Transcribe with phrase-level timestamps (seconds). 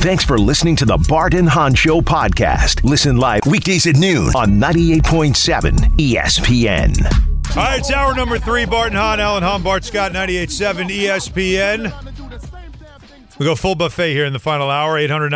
[0.00, 2.84] Thanks for listening to the Bart and Hahn Show podcast.
[2.84, 7.56] Listen live weekdays at noon on 98.7 ESPN.
[7.56, 8.64] All right, it's hour number three.
[8.64, 13.38] Barton Hahn, Alan Hahn, Bart Scott, 98.7 ESPN.
[13.40, 14.96] We go full buffet here in the final hour.
[14.96, 15.30] 800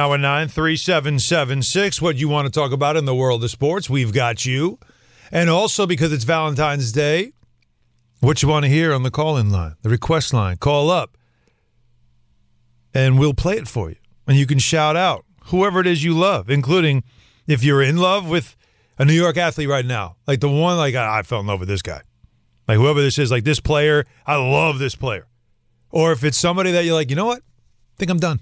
[0.48, 2.01] 3776.
[2.01, 4.79] What you want to talk about in the world of sports, we've got you.
[5.33, 7.33] And also because it's Valentine's Day,
[8.21, 10.56] what you want to hear on the call in line, the request line.
[10.58, 11.19] Call up
[12.94, 13.97] and we'll play it for you.
[14.33, 17.04] And you can shout out whoever it is you love, including
[17.46, 18.56] if you're in love with
[18.98, 21.68] a New York athlete right now, like the one, like I, fell in love with
[21.68, 22.00] this guy,
[22.66, 25.27] like whoever this is, like this player, I love this player.
[25.91, 28.41] Or if it's somebody that you're like, you know what, I think I'm done.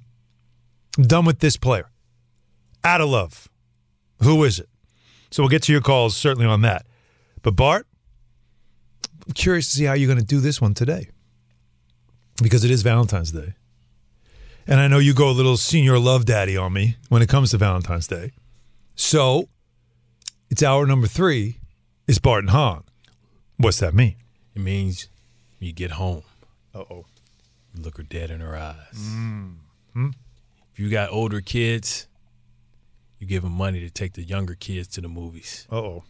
[0.97, 1.91] I'm done with this player.
[2.85, 3.49] Out of love.
[4.23, 4.69] Who is it?
[5.33, 6.87] So we'll get to your calls certainly on that.
[7.43, 7.88] But Bart,
[9.27, 11.09] I'm curious to see how you're going to do this one today
[12.41, 13.55] because it is Valentine's Day.
[14.70, 17.51] And I know you go a little senior love daddy on me when it comes
[17.51, 18.30] to Valentine's Day.
[18.95, 19.48] So
[20.49, 21.59] it's hour number three.
[22.07, 22.85] It's Barton Hahn.
[23.57, 24.15] What's that mean?
[24.54, 25.09] It means
[25.59, 26.23] you get home.
[26.73, 27.04] Uh oh.
[27.74, 28.77] You look her dead in her eyes.
[30.73, 32.07] If you got older kids,
[33.18, 35.66] you give them money to take the younger kids to the movies.
[35.71, 36.05] Uh oh.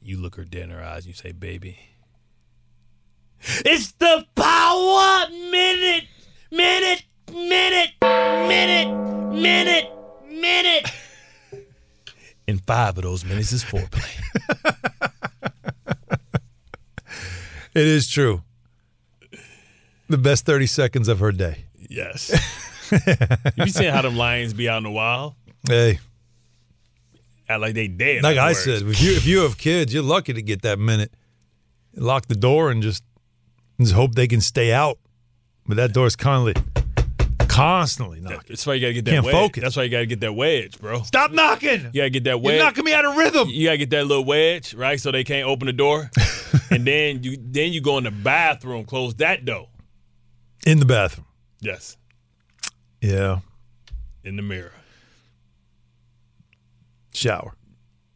[0.00, 1.80] You look her dead in her eyes and you say, baby.
[3.64, 5.81] It's the power minute,
[12.72, 14.10] five of those minutes is foreplay.
[17.74, 18.42] It is true.
[20.10, 21.64] The best 30 seconds of her day.
[21.88, 22.30] yes.
[23.56, 25.34] you seen how them lions be out in the wild?
[25.66, 25.98] Hey,
[27.48, 28.22] Act like they dead.
[28.22, 31.14] like I said, if you if you have kids, you're lucky to get that minute.
[31.96, 33.02] Lock the door and just
[33.80, 34.98] just hope they can stay out.
[35.66, 36.62] But that door's constantly
[37.52, 38.40] constantly knocking.
[38.48, 39.34] That's why you gotta get that Can't wedge.
[39.34, 39.62] focus.
[39.62, 41.02] That's why you gotta get that wedge, bro.
[41.02, 41.90] Stop knocking.
[41.92, 42.56] You gotta get that wedge.
[42.56, 43.48] You're knocking me out of rhythm.
[43.48, 45.00] You gotta get that little wedge, right?
[45.00, 46.10] So they can't open the door.
[46.70, 49.68] and then you then you go in the bathroom, close that door.
[50.66, 51.26] In the bathroom.
[51.60, 51.96] Yes.
[53.00, 53.40] Yeah.
[54.24, 54.72] In the mirror.
[57.12, 57.54] Shower.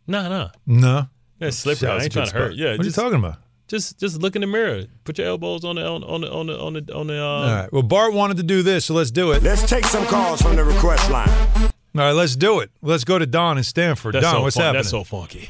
[0.06, 0.50] No, no.
[0.66, 1.08] No.
[1.38, 1.88] That's slippery.
[1.88, 2.52] I ain't trying to hurt.
[2.52, 2.56] spot.
[2.56, 2.76] Yeah.
[2.76, 3.38] What just, are you talking about?
[3.68, 4.84] Just just look in the mirror.
[5.04, 7.24] Put your elbows on the on, on the on the on the on the uh
[7.26, 7.72] All right.
[7.72, 9.42] Well, Bart wanted to do this, so let's do it.
[9.42, 11.28] Let's take some calls from the request line.
[11.28, 12.70] All right, let's do it.
[12.82, 14.14] Let's go to Don in Stamford.
[14.14, 14.78] that's Don, so what's fun- happening?
[14.82, 15.48] That's so funky.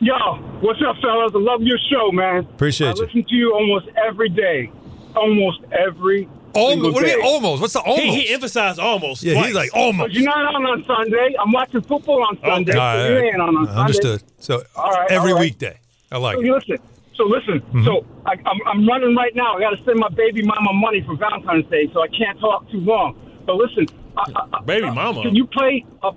[0.00, 0.14] Yo,
[0.60, 1.32] what's up, fellas?
[1.34, 2.38] I love your show, man.
[2.44, 3.02] Appreciate I you.
[3.04, 4.70] listen to you almost every day.
[5.14, 7.60] Almost every Almost, what do you mean almost?
[7.60, 8.02] What's the almost?
[8.02, 9.22] He, he emphasized almost.
[9.22, 9.46] yeah, twice.
[9.46, 10.08] he's like almost.
[10.08, 11.34] But you're not on on Sunday.
[11.38, 12.72] I'm watching football on Sunday.
[12.72, 14.24] All so right, you ain't on on Sunday.
[14.38, 15.40] So All right, every all right.
[15.40, 15.78] weekday.
[16.10, 16.46] I like So it.
[16.46, 16.78] you listen.
[17.16, 17.60] So listen.
[17.60, 17.84] Mm-hmm.
[17.84, 19.56] So I, I'm, I'm running right now.
[19.56, 22.70] I got to send my baby mama money for Valentine's Day, so I can't talk
[22.70, 23.18] too long.
[23.46, 25.22] But listen, I, I, Baby I- mama?
[25.22, 25.84] Can you play?
[26.02, 26.12] Uh,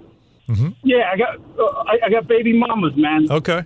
[0.50, 0.70] Mm-hmm.
[0.84, 3.28] Yeah, I got uh, I, I got baby mamas, man.
[3.32, 3.64] Okay.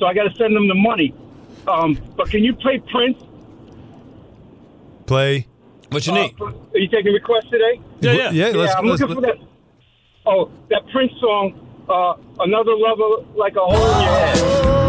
[0.00, 1.14] So I got to send them the money.
[1.68, 3.16] Um, but can you play Prince?
[5.06, 5.46] Play.
[5.90, 6.40] What you Uh, need?
[6.40, 7.80] are you taking requests today?
[8.00, 8.30] Yeah, yeah.
[8.32, 9.36] Yeah, let's, yeah, I'm let's, looking for that.
[10.26, 11.54] Oh, that Prince song,
[11.88, 14.79] uh, "Another Lover Like a Hole in Your Head."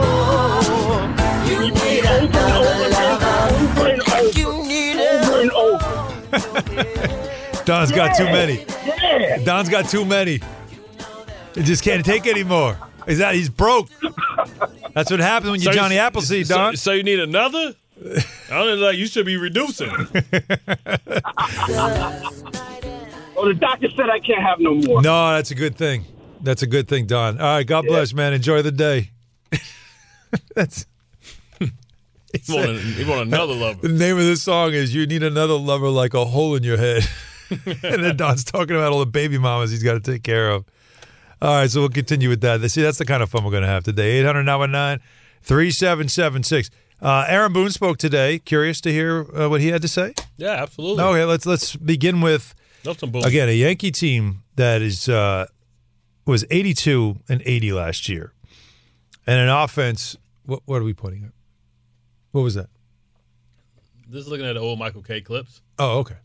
[1.52, 4.02] You play it over and over and
[5.02, 5.92] over and over.
[7.66, 8.66] Don's got too many.
[8.86, 9.44] Yeah.
[9.44, 10.40] Don's got too many.
[11.56, 12.78] He just can't take anymore.
[13.08, 13.90] Is that he's broke.
[14.94, 16.76] That's what happens when you're So Johnny you- Appleseed, Don.
[16.78, 17.74] So, you need another?
[18.04, 18.86] I don't know.
[18.88, 19.92] Like you should be reducing.
[23.38, 25.02] Oh, the doctor said I can't have no more.
[25.02, 26.06] No, that's a good thing.
[26.42, 27.40] That's a good thing, Don.
[27.40, 28.34] All right, God bless, man.
[28.34, 29.10] Enjoy the day.
[30.56, 30.86] that's
[32.46, 33.88] You want, you want another lover?
[33.88, 36.78] the name of this song is "You Need Another Lover Like a Hole in Your
[36.78, 37.04] Head,"
[37.50, 40.66] and then Don's talking about all the baby mamas he's got to take care of.
[41.42, 42.62] All right, so we'll continue with that.
[42.70, 44.20] See, that's the kind of fun we're going to have today.
[44.20, 45.02] 800
[45.44, 46.70] 3776
[47.02, 48.40] Uh Aaron Boone spoke today.
[48.40, 50.14] Curious to hear uh, what he had to say.
[50.38, 51.04] Yeah, absolutely.
[51.04, 52.54] Okay, let's let's begin with
[53.26, 55.48] again a Yankee team that is uh,
[56.26, 58.34] was 82 and 80 last year,
[59.28, 60.16] and an offense.
[60.46, 61.32] What, what are we putting up?
[62.32, 62.70] What was that?
[64.10, 65.62] Just looking at old Michael Kay clips.
[65.80, 66.18] Oh, okay.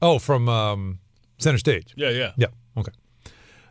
[0.00, 0.98] Oh, from um,
[1.38, 1.92] center stage.
[1.96, 2.32] Yeah, yeah.
[2.36, 2.46] Yeah.
[2.76, 2.92] Okay.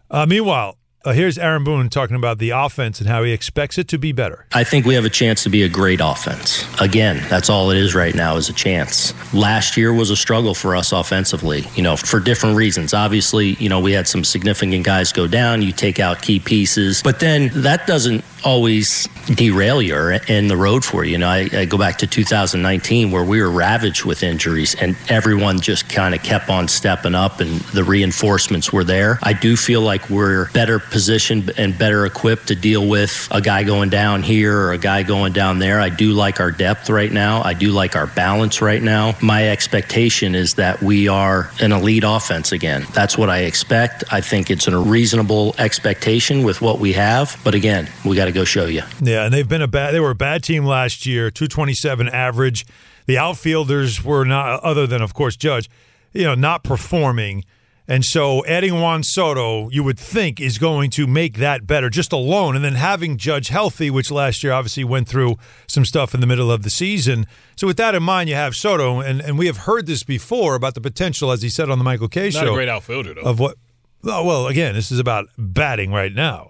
[0.09, 3.87] Uh, meanwhile, uh, here's Aaron Boone talking about the offense and how he expects it
[3.89, 4.47] to be better.
[4.53, 6.65] I think we have a chance to be a great offense.
[6.81, 9.13] Again, that's all it is right now is a chance.
[9.31, 12.95] Last year was a struggle for us offensively, you know, for different reasons.
[12.95, 17.03] Obviously, you know, we had some significant guys go down, you take out key pieces,
[17.03, 19.95] but then that doesn't always derail you
[20.27, 21.15] end the road for you.
[21.15, 24.95] You know, I, I go back to 2019 where we were ravaged with injuries and
[25.09, 29.17] everyone just kind of kept on stepping up and the reinforcements were there.
[29.23, 33.63] I do feel like we're better positioned and better equipped to deal with a guy
[33.63, 35.79] going down here or a guy going down there.
[35.79, 37.41] I do like our depth right now.
[37.41, 39.15] I do like our balance right now.
[39.21, 42.85] My expectation is that we are an elite offense again.
[42.93, 44.03] That's what I expect.
[44.11, 47.39] I think it's a reasonable expectation with what we have.
[47.43, 48.83] But again, we got to go show you.
[49.01, 49.93] Yeah, and they've been a bad.
[49.93, 51.31] They were a bad team last year.
[51.31, 52.65] Two twenty seven average.
[53.07, 55.69] The outfielders were not, other than of course Judge,
[56.13, 57.43] you know, not performing.
[57.87, 62.11] And so adding Juan Soto, you would think, is going to make that better just
[62.11, 62.55] alone.
[62.55, 65.35] And then having Judge healthy, which last year obviously went through
[65.67, 67.27] some stuff in the middle of the season.
[67.55, 70.55] So with that in mind, you have Soto, and, and we have heard this before
[70.55, 73.13] about the potential, as he said on the Michael Kay Not show, a great outfielder
[73.13, 73.21] though.
[73.21, 73.55] of what.
[74.03, 76.49] Oh, well, again, this is about batting right now.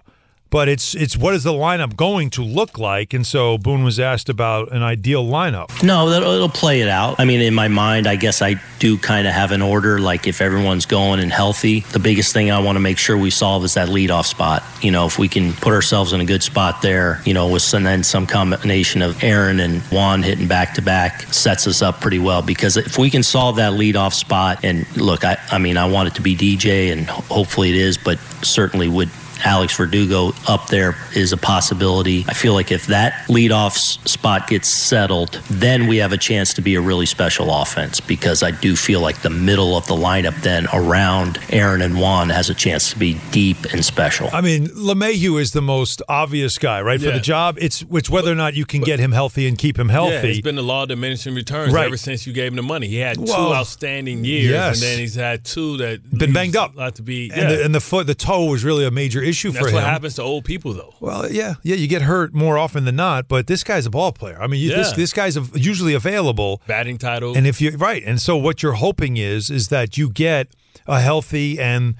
[0.56, 3.12] But it's it's what is the lineup going to look like?
[3.12, 5.82] And so Boone was asked about an ideal lineup.
[5.82, 7.20] No, it'll, play it out.
[7.20, 9.98] I mean, in my mind, I guess I do kind of have an order.
[9.98, 13.28] Like if everyone's going and healthy, the biggest thing I want to make sure we
[13.28, 14.62] solve is that leadoff spot.
[14.80, 17.70] You know, if we can put ourselves in a good spot there, you know, with
[17.70, 22.18] then some combination of Aaron and Juan hitting back to back sets us up pretty
[22.18, 22.40] well.
[22.40, 26.08] Because if we can solve that leadoff spot, and look, I, I mean, I want
[26.08, 29.10] it to be DJ, and hopefully it is, but certainly would
[29.44, 32.24] Alex Verdugo up there is a possibility.
[32.28, 36.54] I feel like if that leadoff s- spot gets settled, then we have a chance
[36.54, 39.94] to be a really special offense because I do feel like the middle of the
[39.94, 44.28] lineup then around Aaron and Juan has a chance to be deep and special.
[44.32, 47.12] I mean, LeMahieu is the most obvious guy, right, for Yeah.
[47.14, 47.56] the job.
[47.60, 50.12] It's it's whether or not you can get him healthy and keep him healthy.
[50.14, 50.30] Yeah, healthy.
[50.32, 51.86] it's been the law of diminishing returns Right.
[51.86, 52.88] ever since you gave him the money.
[52.88, 54.74] He had two Well, outstanding years, yes.
[54.74, 56.76] and then he's had two that Been banged up.
[56.76, 59.50] Like to be, and, the, and the foot, the toe was really a major issue
[59.52, 60.94] That's for what happens to old people, though.
[61.00, 63.28] Well, yeah, yeah, you get hurt more often than not.
[63.28, 64.40] But this guy's a ball player.
[64.40, 64.96] I mean, you, this Yeah.
[64.96, 66.62] this guy's usually available.
[66.66, 67.36] Batting title.
[67.36, 70.48] And if you right, and so what you're hoping is is that you get
[70.86, 71.94] a healthy and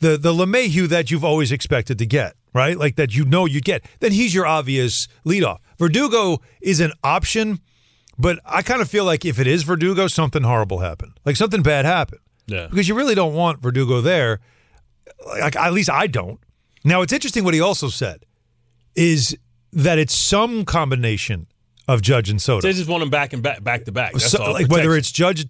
[0.00, 2.76] the the LeMahieu that you've always expected to get, right?
[2.76, 3.84] Like that you know you'd get.
[4.00, 5.58] Then he's your obvious leadoff.
[5.78, 7.60] Verdugo is an option,
[8.18, 11.12] but I kind of feel like if it is Verdugo, something horrible happened.
[11.24, 12.20] Like something bad happened.
[12.46, 12.66] Yeah.
[12.68, 14.40] Because you really don't want Verdugo there.
[15.40, 16.40] Like at least I don't.
[16.84, 18.24] Now it's interesting what he also said
[18.94, 19.36] is
[19.72, 21.46] that it's some combination
[21.88, 22.60] of Judge and Soto.
[22.66, 24.12] they just want him back and back, back to back.
[24.12, 24.52] That's So, all.
[24.52, 25.44] like whether it's Judge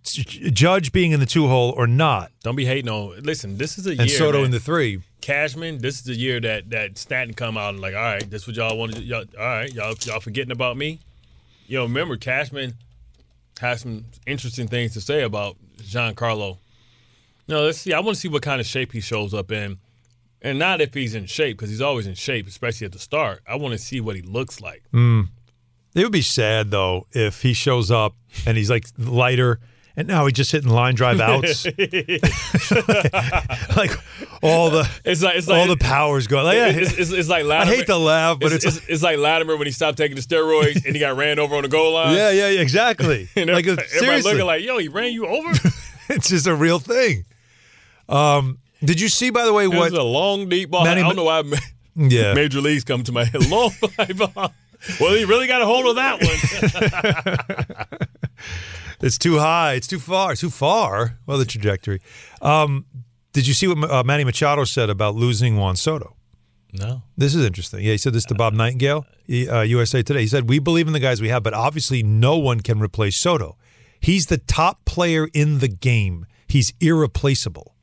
[0.53, 3.23] Judge being in the two hole or not, don't be hating on.
[3.23, 4.05] Listen, this is a and year.
[4.05, 5.03] And Soto in the three.
[5.21, 8.47] Cashman, this is the year that that Stanton come out and like, all right, this
[8.47, 9.05] what y'all want to do.
[9.07, 11.01] Y'all, all right, y'all y'all forgetting about me.
[11.67, 12.75] You know, remember Cashman
[13.61, 16.59] has some interesting things to say about Giancarlo.
[17.47, 17.93] No, let's see.
[17.93, 19.79] I want to see what kind of shape he shows up in,
[20.43, 23.43] and not if he's in shape because he's always in shape, especially at the start.
[23.47, 24.85] I want to see what he looks like.
[24.93, 28.15] It would be sad though if he shows up
[28.47, 29.61] and he's like lighter,
[29.95, 31.67] and now he's just hitting line drive outs,
[33.77, 33.91] like
[34.43, 36.45] all the It's like it's all like the powers going.
[36.45, 39.19] Like, yeah, it's, it's, it's like I hate to laugh, but it's, it's, it's, like
[39.19, 41.93] Latimer when he stopped taking the steroids and he got ran over on the goal
[41.93, 42.17] line.
[42.17, 43.29] yeah, yeah, yeah, exactly.
[43.37, 45.51] And like everybody seriously, looking like, yo, he ran you over.
[46.09, 47.25] it's just a real thing.
[48.09, 49.91] Um, did you see, by the way, It what?
[49.91, 50.85] was a long, deep ball.
[50.85, 51.43] Manny- I don't know why
[51.97, 53.47] yeah, major leagues come to my head.
[53.51, 54.53] Long fly ball.
[55.01, 56.23] Well, he really got a hold of that
[57.83, 57.97] one.
[59.01, 59.73] It's too high.
[59.75, 60.31] It's too far.
[60.33, 61.19] It's too far.
[61.27, 62.01] Well, the trajectory.
[62.41, 62.87] Um,
[63.33, 66.15] did you see what uh, Manny Machado said about losing Juan Soto?
[66.73, 67.03] no.
[67.17, 67.81] This is interesting.
[67.85, 69.05] Yeah, he said this to Bob Nightingale,
[69.51, 70.21] uh, USA Today.
[70.21, 73.21] He said, "We believe in the guys we have, but obviously no one can replace
[73.21, 73.57] Soto.
[74.01, 76.25] He's the top player in the game.
[76.47, 77.75] He's irreplaceable."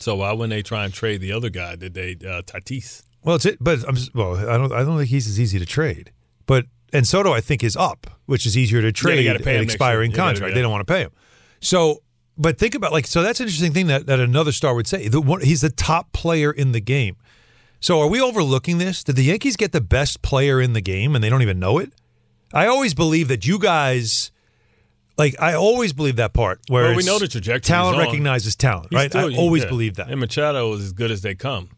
[0.00, 1.76] So why wouldn't they try and trade the other guy?
[1.76, 3.02] Did they uh, Tatis?
[3.22, 5.58] Well, it's it, but I'm just, well, I don't I don't think he's as easy
[5.58, 6.12] to trade.
[6.46, 10.10] But and Soto I think is up, which is easier to trade pay an expiring.
[10.10, 10.50] You gotta- contract.
[10.50, 10.54] yeah.
[10.54, 11.10] They don't want to pay him.
[11.60, 12.02] So,
[12.38, 15.08] but think about like so that's an interesting thing that, that another star would say.
[15.08, 17.16] The one, he's the top player in the game.
[17.80, 19.04] So are we overlooking this?
[19.04, 21.78] Did the Yankees get the best player in the game and they don't even know
[21.78, 21.92] it?
[22.52, 24.30] I always believe that you guys
[25.20, 28.88] like I always believe that part where Well, we know the trajectory Talent recognizes talent,
[28.90, 29.10] He's right?
[29.10, 29.68] still- I always yeah.
[29.68, 30.08] believe that.
[30.10, 31.68] And Machado is as good as they come.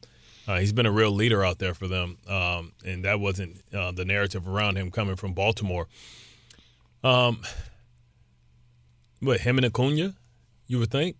[0.49, 3.93] Uh, he's been a real leader out there for them, um, and that wasn't uh,
[3.93, 5.87] the narrative around him coming from Baltimore.
[7.05, 7.43] Um,
[9.21, 10.15] but him and Acuna,
[10.67, 11.17] you would think.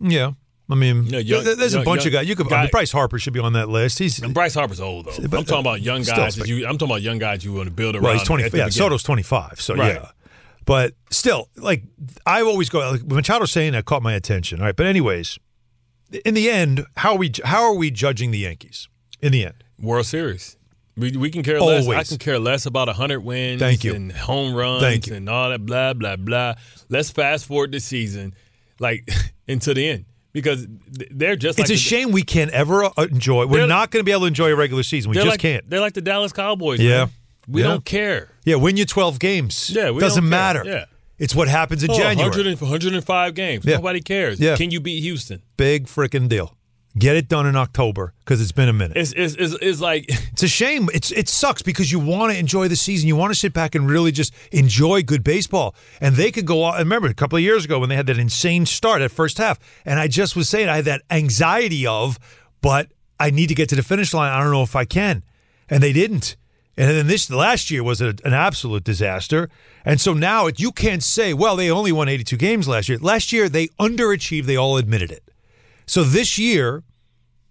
[0.00, 0.32] Yeah.
[0.70, 2.28] I mean, Yeah, young- there's a young- bunch of guys.
[2.28, 2.52] You could.
[2.52, 3.98] I mean, Bryce Harper should be on that list.
[3.98, 5.28] He's And Bryce Harper's old though.
[5.28, 6.36] But- I'm talking about young guys.
[6.36, 8.04] you, I'm talking about young guys you want to build around.
[8.04, 8.44] well, he's 20.
[8.44, 8.68] at Yeah.
[8.68, 9.60] Soto's 25.
[9.60, 9.94] So Right.
[9.94, 10.10] yeah,
[10.68, 11.82] but still, like
[12.26, 12.80] I always go.
[12.90, 14.60] Like, when Machado's saying that caught my attention.
[14.60, 15.38] All right, but anyways,
[16.26, 18.86] in the end, how are we how are we judging the Yankees?
[19.22, 20.58] In the end, World Series.
[20.94, 21.88] We, we can care less.
[21.88, 23.94] I can care less about 100 wins Thank you.
[23.94, 25.14] and home runs Thank you.
[25.14, 26.54] and all that blah, blah, blah.
[26.90, 28.34] Let's fast forward the season
[28.78, 29.08] like
[29.46, 30.66] into the end because
[31.10, 33.46] they're just It's like a the- shame we can't ever uh, enjoy.
[33.46, 35.10] We're not going to be able to enjoy a regular season.
[35.10, 35.70] We just like, can't.
[35.70, 36.80] They're like the Dallas Cowboys.
[36.80, 37.04] Yeah.
[37.04, 37.10] man.
[37.48, 37.68] We Yeah.
[37.68, 38.28] don't care.
[38.44, 39.70] Yeah, win your 12 games.
[39.74, 40.38] Yeah, we Doesn't don't care.
[40.38, 40.62] matter.
[40.66, 40.84] Yeah.
[41.18, 42.16] It's what happens in Oh, January.
[42.30, 43.64] 100 and- 105 games.
[43.64, 43.76] Yeah.
[43.76, 44.38] Nobody cares.
[44.38, 44.54] Yeah.
[44.56, 45.42] Can you beat Houston?
[45.56, 46.54] Big freaking deal.
[46.98, 48.96] Get it done in October because it's been a minute.
[48.96, 50.88] It's, it's, it's, it's like It's a shame.
[50.92, 53.06] It's it sucks because you want to enjoy the season.
[53.08, 55.74] You want to sit back and really just enjoy good baseball.
[56.00, 56.74] And they could go on.
[56.74, 59.38] I remember a couple of years ago when they had that insane start at first
[59.38, 62.18] half, and I just was saying I had that anxiety of,
[62.62, 62.88] but
[63.20, 64.32] I need to get to the finish line.
[64.32, 65.22] I don't know if I can,
[65.68, 66.36] and they didn't.
[66.78, 69.50] And then this last year was a, an absolute disaster.
[69.84, 72.98] And so now it, you can't say, well, they only won 82 games last year.
[72.98, 74.46] Last year they underachieved.
[74.46, 75.24] They all admitted it.
[75.86, 76.84] So this year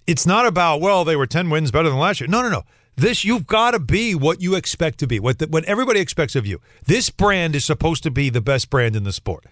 [0.07, 2.63] it's not about well they were 10 wins better than last year no no no
[2.95, 6.33] this you've got to be what you expect to be what the, what everybody expects
[6.33, 9.43] of you this brand is supposed to be the best brand in the sport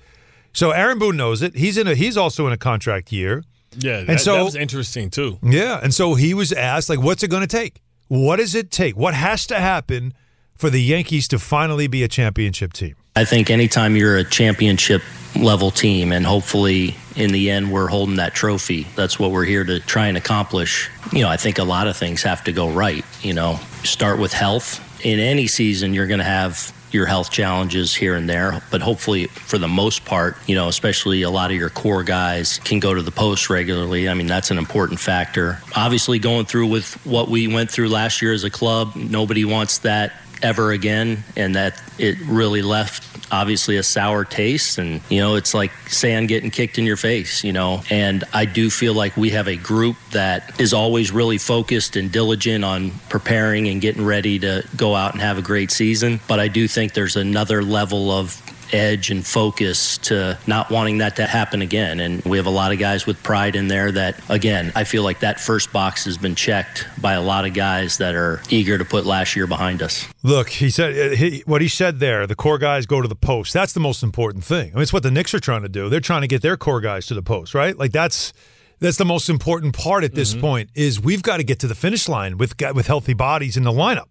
[0.54, 3.44] so aaron boone knows it he's in a he's also in a contract year
[3.78, 5.40] yeah, that, And so- that was interesting too.
[5.44, 8.72] yeah and so he was asked like what's it going to take what does it
[8.72, 10.14] take what has to happen
[10.56, 15.02] for the yankees to finally be a championship team I think anytime you're a championship
[15.38, 19.64] level team, and hopefully in the end we're holding that trophy, that's what we're here
[19.64, 20.90] to try and accomplish.
[21.14, 23.06] You know, I think a lot of things have to go right.
[23.22, 24.82] You know, start with health.
[25.06, 29.28] In any season, you're going to have your health challenges here and there, but hopefully
[29.28, 32.94] for the most part, you know, especially a lot of your core guys can go
[32.94, 34.10] to the post regularly.
[34.10, 35.60] I mean, that's an important factor.
[35.76, 39.80] Obviously, going through with what we went through last year as a club, nobody wants
[39.80, 45.36] that ever again and that it really left obviously a sour taste and you know
[45.36, 47.82] it's like sand getting kicked in your face you know?
[47.90, 52.12] And i do feel like we have a group that is always really focused and
[52.12, 56.20] diligent on preparing and getting ready to go out and have a great season.
[56.28, 58.42] But i do think there's another level of
[58.74, 62.00] edge and focus to not wanting that to happen again.
[62.00, 65.04] And we have a lot of guys with pride in there that, again, I feel
[65.04, 68.78] like that first box has been checked by a lot of guys that are eager
[68.78, 70.08] to put last year behind us.
[70.24, 72.26] Look, he said uh, he, what he said there.
[72.28, 73.54] The core guys go to the post.
[73.54, 74.72] That's the most important thing.
[74.72, 75.90] I mean, it's what the Knicks are trying to do.
[75.90, 77.78] They're trying to get their core guys to the post, right?
[77.78, 78.34] Like that's
[78.80, 80.70] that's the most important part at this point.
[80.76, 83.72] Is we've got to get to the finish line with with healthy bodies in the
[83.72, 84.10] lineup.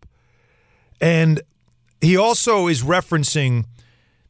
[1.00, 1.42] And
[2.00, 3.66] he also is referencing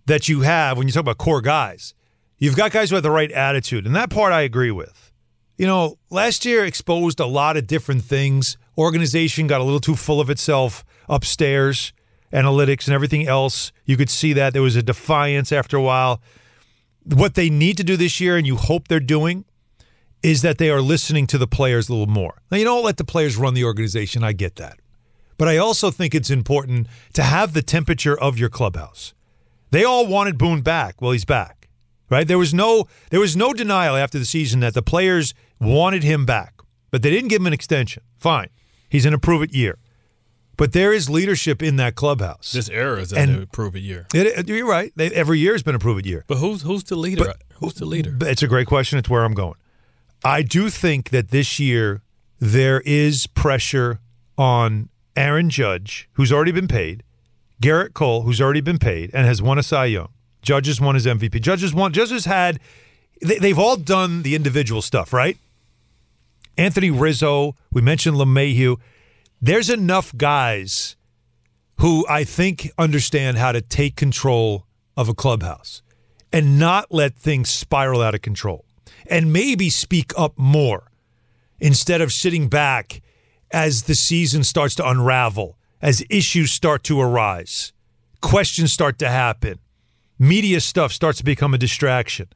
[0.07, 1.95] that you have when you talk about core guys.
[2.39, 5.13] You've got guys who have the right attitude, and that part I agree with.
[5.57, 8.57] You know, last year exposed a lot of different things.
[8.77, 11.93] Organization got a little too full of itself upstairs,
[12.33, 13.71] analytics and everything else.
[13.85, 16.21] You could see that there was a defiance after a while.
[17.05, 19.45] What they need to do this year, and you hope they're doing,
[20.23, 22.41] is that they are listening to the players a little more.
[22.51, 24.25] Now, you don't let the players run the organization.
[24.25, 24.81] I get that.
[25.37, 29.15] But I also think it's important to have the temperature of your clubhouse.
[29.75, 31.03] They all wanted Boone back.
[31.03, 31.69] Well, he's back.
[32.09, 32.29] Right?
[32.29, 36.25] There was no there was no denial after the season that the players wanted him
[36.25, 36.61] back.
[36.93, 38.05] But they didn't give him an extension.
[38.17, 38.51] Fine.
[38.89, 39.79] He's in a prove it year.
[40.57, 42.53] But there is leadership in that clubhouse.
[42.53, 44.07] This era is And- an improve it year.
[44.15, 44.93] It- you're right.
[44.95, 46.23] They, every year has been a prove it year.
[46.29, 47.25] But who's who's the leader?
[47.25, 48.17] But- who's the leader?
[48.21, 49.01] It's a great question.
[49.01, 49.57] It's where I'm going.
[50.23, 52.03] I do think that this year
[52.39, 53.99] there is pressure
[54.39, 57.03] on Aaron Judge, who's already been paid,
[57.63, 60.09] Gerrit Cole, who's already been paid and has won a Cy Young.
[60.43, 61.41] Judge has won his MVP.
[61.41, 61.93] Judge has won.
[61.93, 62.61] Judge has had.
[63.23, 65.39] They, they've all done the individual stuff, right?
[66.59, 67.55] Anthony Rizzo.
[67.73, 68.77] We mentioned LeMahieu.
[69.41, 70.97] There's enough guys
[71.81, 75.83] who I think understand how to take control of a clubhouse
[76.33, 78.65] and not let things spiral out of control
[79.07, 80.91] and maybe speak up more
[81.59, 83.01] instead of sitting back
[83.51, 87.75] as the season starts to unravel, as issues start to arise,
[88.23, 89.61] questions start to happen,
[90.19, 92.27] media stuff starts to become a distraction.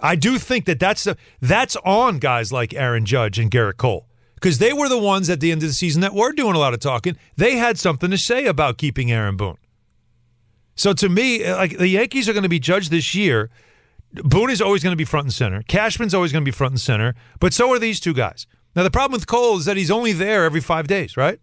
[0.00, 1.06] I do think that that's
[1.40, 5.38] that's on guys like Aaron Judge and Gerrit Cole because they were the ones at
[5.38, 7.16] the end of the season that were doing a lot of talking.
[7.36, 9.58] They had something to say about keeping Aaron Boone.
[10.74, 13.48] So to me, like the Yankees are going to be judged this year.
[14.12, 15.62] Boone is always going to be front and center.
[15.62, 18.48] Cashman's always going to be front and center, but so are these two guys.
[18.74, 21.38] Now the problem with Cole is that he's only there every five days, right?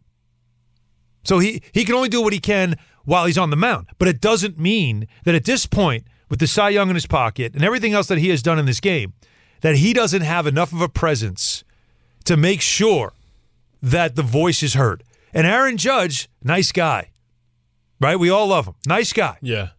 [1.24, 2.76] So he he can only do what he can
[3.06, 3.88] while he's on the mound.
[3.98, 7.54] But it doesn't mean that at this point, with the Cy Young in his pocket
[7.54, 9.14] and everything else that he has done in this game,
[9.62, 11.64] that he doesn't have enough of a presence
[12.26, 13.14] to make sure
[13.82, 15.04] that the voice is heard.
[15.34, 17.10] And Aaron Judge, nice guy,
[18.00, 18.18] right?
[18.18, 18.76] We all love him.
[18.88, 19.38] Nice guy.
[19.42, 19.70] Yeah.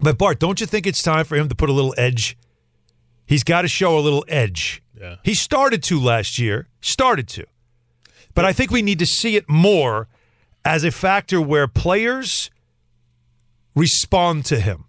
[0.00, 2.36] But Bart, don't you think it's time for him to put a little edge?
[3.24, 4.82] He's got to show a little edge.
[4.98, 5.16] Yeah.
[5.22, 7.46] He started to last year, started to.
[8.34, 10.08] But I think we need to see it more
[10.66, 12.50] as a factor where players
[13.76, 14.84] respond to him.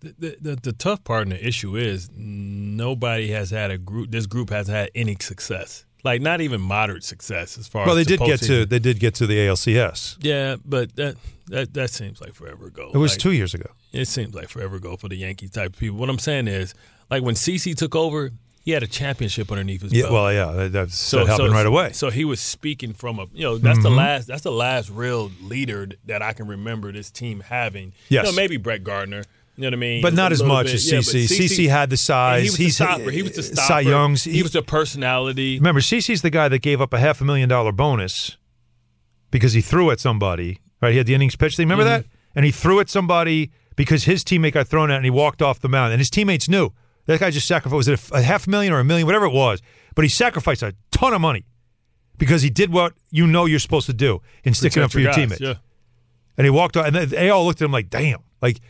[0.00, 4.12] The, the, the, tough part and the issue is nobody has had a group.
[4.12, 7.86] This group has had any success, like not even moderate success as far.
[7.86, 10.18] Well, they the did get to they did get to the ALCS.
[10.20, 11.16] Yeah, but that
[11.46, 12.92] that that seems like forever ago.
[12.94, 13.70] It was Like, two years ago.
[13.92, 15.96] It seems like forever ago for the Yankees type of people.
[15.96, 16.72] What I'm saying is,
[17.10, 18.30] like when CC took over,
[18.66, 20.12] he had a championship underneath his Yeah, belt.
[20.12, 21.84] well, yeah, that, that's, that happened right away.
[21.86, 21.92] Mm-hmm.
[21.94, 25.30] So he was speaking from a you know that's the last that's the last real
[25.40, 27.94] leader that I can remember this team having.
[28.10, 28.26] Yes.
[28.26, 29.22] you know, maybe Brett Gardner.
[29.56, 30.02] You know what I mean?
[30.02, 30.74] But not as much bit.
[30.74, 31.24] as Yeah, CC.
[31.48, 32.42] CC had the size.
[32.42, 33.10] He was He's- the stopper.
[33.10, 33.80] He was the Cy.
[33.80, 35.56] Young's- He, he- was the personality.
[35.58, 38.36] Remember, CC's the guy that gave up a half a million dollar bonus
[39.30, 40.58] because he threw at somebody.
[40.82, 40.90] Right?
[40.92, 41.68] He had the innings pitch thing.
[41.68, 42.02] Remember Mm-hmm.
[42.02, 42.06] that?
[42.34, 45.58] And he threw at somebody because his teammate got thrown at and he walked off
[45.60, 45.92] the mound.
[45.92, 46.70] And his teammates knew
[47.06, 47.76] that guy just sacrificed.
[47.76, 49.60] Was it a, half million or a million, whatever it was?
[49.94, 51.44] But he sacrificed a ton of money
[52.18, 55.10] because he did what you know you're supposed to do in sticking up for your
[55.10, 55.40] guys, teammates.
[55.40, 55.54] Yeah.
[56.38, 58.60] And he walked off, and they- they all looked at him like, "Damn!" Like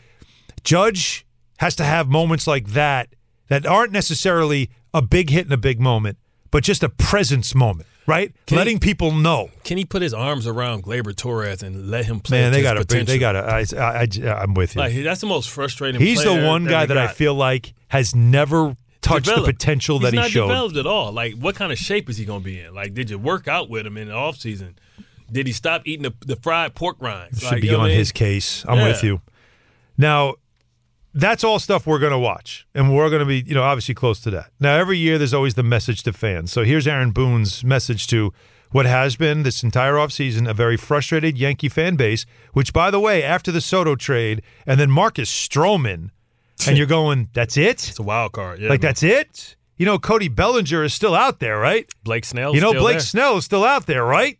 [0.63, 1.25] Judge
[1.59, 3.09] has to have moments like that
[3.47, 6.17] that aren't necessarily a big hit in a big moment,
[6.51, 8.33] but just a presence moment, right?
[8.47, 12.19] Can Letting people know, Can he put his arms around Gleyber Torres and let him
[12.19, 12.41] play?
[12.41, 13.39] man, they got to, they got to.
[13.39, 14.79] I, I, I'm with you.
[14.81, 16.01] Like that's the most frustrating.
[16.01, 19.45] He's the one guy that I feel like has never touched Developed.
[19.47, 20.47] the potential He's that he not showed.
[20.47, 21.11] developed at all.
[21.11, 22.73] Like, what kind of shape is he going to be in?
[22.73, 24.77] Like, did you work out with him in the off season?
[25.31, 27.39] Did he stop eating the, the fried pork rinds?
[27.41, 27.97] should Like, be on I mean?
[27.97, 28.65] his case.
[28.67, 28.87] I'm Yeah.
[28.87, 29.21] with you.
[29.97, 30.35] Now,
[31.19, 33.95] that's all stuff we're going to watch, and we're going to be, you know, obviously
[33.95, 34.51] close to that.
[34.59, 36.51] Now, every year there's always the message to fans.
[36.51, 38.33] So here's Aaron Boone's message to
[38.71, 42.25] what has been this entire offseason a very frustrated Yankee fan base.
[42.53, 46.09] Which, by the way, after the Soto trade and then Marcus Stroman,
[46.67, 47.87] and you're going, that's it?
[47.89, 48.59] It's a wild card.
[48.59, 48.89] Yeah, Like man.
[48.89, 49.55] that's it?
[49.77, 51.87] You know, Cody Bellinger is still out there, right?
[52.03, 52.55] Blake Snell.
[52.55, 52.99] You know, still Blake there.
[53.01, 54.39] Snell is still out there, right?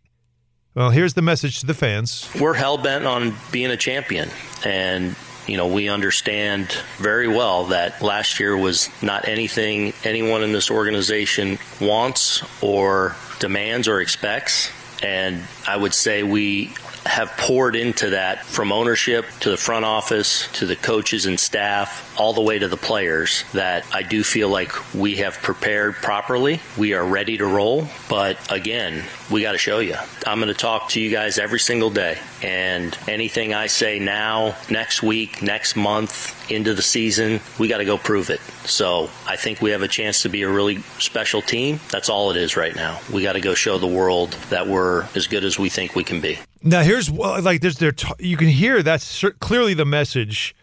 [0.74, 2.28] Well, here's the message to the fans.
[2.40, 4.28] we're hell bent on being a champion
[4.64, 5.16] and
[5.48, 10.70] you know we understand very well that last year was not anything anyone in this
[10.70, 14.70] organization wants or demands or expects.
[15.02, 16.74] And i would say we
[17.08, 22.14] have poured into that from ownership to the front office to the coaches and staff
[22.20, 26.60] all the way to the players that I do feel like we have prepared properly.
[26.76, 29.96] We are ready to roll, but again, we got to show you.
[30.26, 34.54] I'm going to talk to you guys every single day and anything I say now,
[34.70, 38.40] next week, next month, into the season, we got to go prove it.
[38.64, 41.80] So, I think we have a chance to be a really special team.
[41.90, 43.00] That's all it is right now.
[43.12, 46.04] We got to go show the world that we're as good as we think we
[46.04, 46.38] can be.
[46.62, 50.54] Now here's like there's there t- you can hear that's clearly the message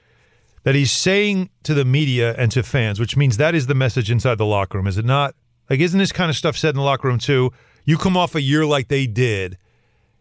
[0.63, 4.09] that he's saying to the media and to fans, which means that is the message
[4.09, 5.35] inside the locker room, is it not?
[5.69, 7.51] Like, isn't this kind of stuff said in the locker room too?
[7.85, 9.57] You come off a year like they did,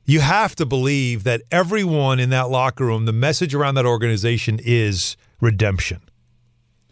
[0.05, 4.61] you have to believe that everyone in that locker room, the message around that organization
[4.63, 6.03] is redemption,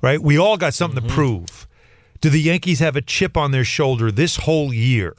[0.01, 0.21] right?
[0.21, 1.15] We all got something to mm-hmm.
[1.15, 1.69] prove.
[2.23, 5.17] Do the Yankees have a chip on their shoulder this whole year?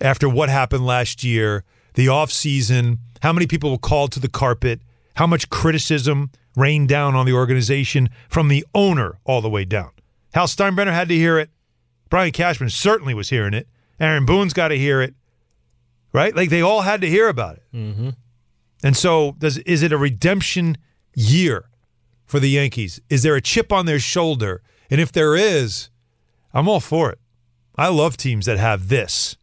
[0.00, 1.64] after what happened last year,
[1.96, 4.80] the offseason, how many people were called to the carpet,
[5.16, 9.90] how much criticism rained down on the organization from the owner all the way down.
[10.32, 11.50] Hal Steinbrenner had to hear it.
[12.08, 13.66] Brian Cashman certainly was hearing it.
[13.98, 15.14] Aaron Boone's got to hear it.
[16.12, 16.34] Right?
[16.34, 17.64] Like they all had to hear about it.
[17.74, 18.10] Mm-hmm.
[18.84, 20.76] And so, does is it a redemption
[21.14, 21.68] year
[22.24, 23.00] for the Yankees?
[23.10, 24.62] Is there a chip on their shoulder?
[24.90, 25.90] And if there is,
[26.54, 27.18] I'm all for it.
[27.76, 29.36] I love teams that have this.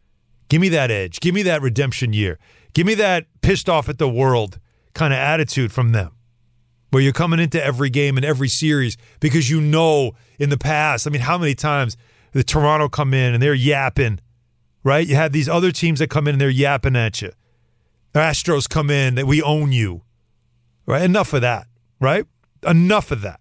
[0.48, 1.20] Give me that edge.
[1.20, 2.38] Give me that redemption year.
[2.72, 4.58] Give me that pissed off at the world
[4.94, 6.12] kind of attitude from them
[6.94, 11.08] where you're coming into every game and every series because you know in the past,
[11.08, 11.96] I mean, how many times
[12.30, 14.20] the Toronto come in and they're yapping,
[14.84, 15.04] right?
[15.04, 17.32] You have these other teams that come in and they're yapping at you.
[18.12, 20.02] The Astros come in that we own you,
[20.86, 21.02] right?
[21.02, 21.66] Enough of that,
[22.00, 22.26] right?
[22.64, 23.40] Enough of that.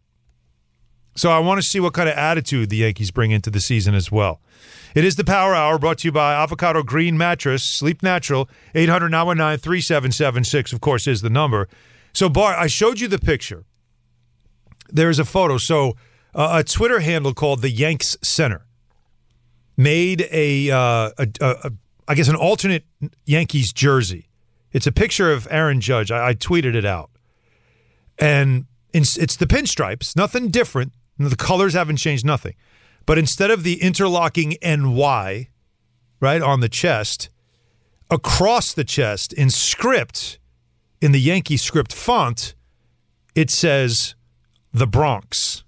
[1.15, 3.93] So I want to see what kind of attitude the Yankees bring into the season
[3.93, 4.41] as well.
[4.95, 9.09] It is the Power Hour brought to you by Avocado Green Mattress, Sleep Natural, 800
[9.09, 11.67] 919 3776, of course, is the number.
[12.13, 13.63] So, Bart, I showed you the picture.
[14.89, 15.57] There is a photo.
[15.57, 15.95] So,
[16.35, 18.65] uh, a Twitter handle called the Yanks Center
[19.77, 21.71] made a, uh, a, a, a,
[22.07, 22.85] I guess, an alternate
[23.25, 24.27] Yankees jersey.
[24.71, 26.11] It's a picture of Aaron Judge.
[26.11, 27.09] I, I tweeted it out.
[28.19, 30.93] And it's, it's the pinstripes, nothing different.
[31.17, 32.55] The colors haven't changed, nothing.
[33.05, 35.49] But instead of the interlocking NY,
[36.19, 37.29] right, on the chest,
[38.09, 40.39] across the chest in script,
[41.01, 42.55] in the Yankee script font,
[43.35, 44.15] it says
[44.73, 45.63] the Bronx.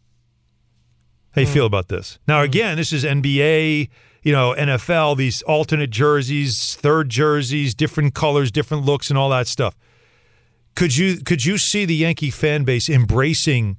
[1.32, 1.54] How you hmm.
[1.54, 2.20] feel about this?
[2.28, 2.46] Now, hmm.
[2.46, 3.90] again, this is NBA.
[4.24, 9.48] you know, NFL, these alternate jerseys, third jerseys, different colors, different looks, and all that
[9.48, 9.76] stuff.
[10.76, 13.78] Could you could you see the Yankee fan base embracing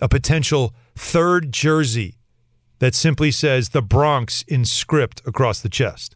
[0.00, 2.16] a potential third jersey
[2.80, 6.14] that simply says the Bronx in script across the chest?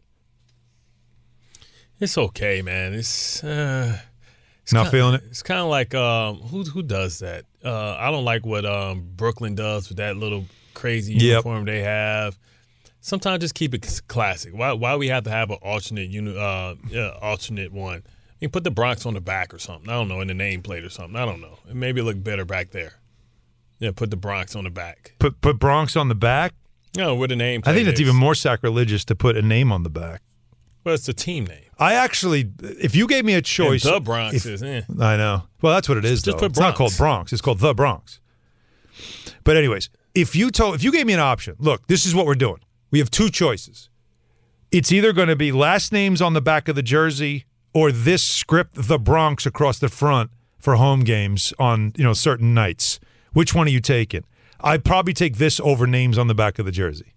[2.00, 2.94] It's okay, man.
[2.94, 3.98] It's uh,
[4.62, 5.22] it's Not kinda- feeling it?
[5.30, 7.44] It's kind of like um, who who does that?
[7.64, 11.22] Uh, I don't like what um, Brooklyn does with that little crazy Yep.
[11.22, 12.36] uniform they have.
[13.00, 14.52] Sometimes just keep it classic.
[14.54, 18.02] Why why we have to have an alternate uni- uh, yeah, alternate one?
[18.04, 19.88] I mean, put the Bronx on the back or something.
[19.88, 21.14] I don't know in the nameplate or something.
[21.14, 21.58] I don't know.
[21.68, 22.94] It maybe look better back there.
[23.82, 25.12] Yeah, put the Bronx on the back.
[25.18, 26.54] Put put Bronx on the back.
[26.96, 27.62] You know, a name.
[27.66, 28.02] I think that's is.
[28.02, 30.22] even more sacrilegious to put a name on the back.
[30.84, 31.64] Well, it's the team name.
[31.80, 34.82] I actually, if you gave me a choice, the Bronx if- is, eh.
[35.00, 35.42] I know.
[35.62, 36.22] Well, that's what it is.
[36.22, 36.42] Just though.
[36.42, 37.32] put It's not called Bronx.
[37.32, 38.20] It's called the Bronx.
[39.42, 42.24] But anyways, if you told, if you gave me an option, look, this is what
[42.24, 42.60] we're doing.
[42.92, 43.88] We have two choices.
[44.70, 48.22] It's either going to be last names on the back of the jersey or this
[48.22, 53.00] script, the Bronx, across the front for home games on you know certain nights.
[53.32, 54.24] Which one are you taking?
[54.60, 57.14] I'd probably take this over names on the back of the jersey.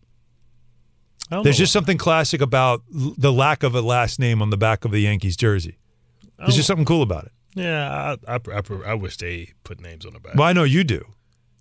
[1.30, 4.86] There's just something classic about l- the lack of a last name on the back
[4.86, 5.78] of the Yankees jersey.
[6.38, 7.32] There's just something cool about it.
[7.56, 10.36] Yeah, I, I, I, I wish they put names on the back.
[10.36, 11.04] Well, I know you do,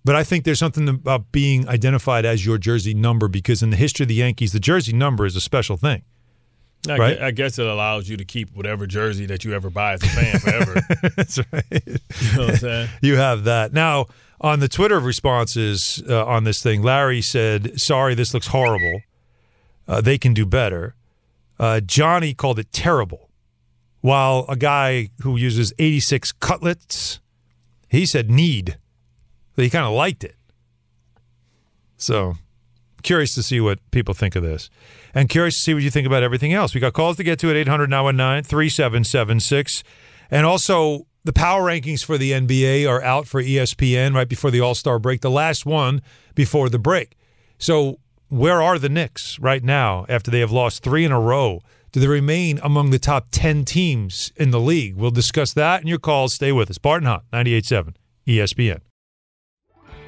[0.03, 3.77] but I think there's something about being identified as your jersey number because in the
[3.77, 6.03] history of the Yankees, the jersey number is a special thing.
[6.87, 7.19] I, right?
[7.21, 10.07] I guess it allows you to keep whatever jersey that you ever buy as a
[10.07, 10.81] fan forever.
[11.15, 11.63] That's right.
[11.71, 12.89] you know what I'm saying?
[13.01, 13.73] You have that.
[13.73, 14.05] Now,
[14.41, 19.01] on the Twitter responses uh, on this thing, Larry said, Sorry, this looks horrible.
[19.87, 20.95] Uh, they can do better.
[21.59, 23.29] Uh, Johnny called it terrible.
[24.01, 27.19] While a guy who uses 86 cutlets,
[27.89, 28.77] he said need.
[29.55, 30.35] He kind of liked it.
[31.97, 32.35] So,
[33.01, 34.69] curious to see what people think of this.
[35.13, 36.75] And curious to see what you think about everything else.
[36.75, 39.83] We got calls to get to at 800 919 3776.
[40.29, 44.61] And also, the power rankings for the NBA are out for ESPN right before the
[44.61, 46.01] All Star break, the last one
[46.35, 47.17] before the break.
[47.57, 51.61] So, where are the Knicks right now after they have lost three in a row?
[51.91, 54.95] Do they remain among the top 10 teams in the league?
[54.95, 56.33] We'll discuss that and your calls.
[56.33, 56.77] Stay with us.
[56.77, 57.95] Barton Hunt, 98.7
[58.27, 58.81] ESPN.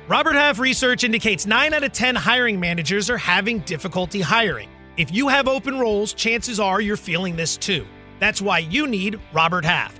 [0.07, 4.69] Robert Half research indicates 9 out of 10 hiring managers are having difficulty hiring.
[4.97, 7.87] If you have open roles, chances are you're feeling this too.
[8.19, 9.99] That's why you need Robert Half.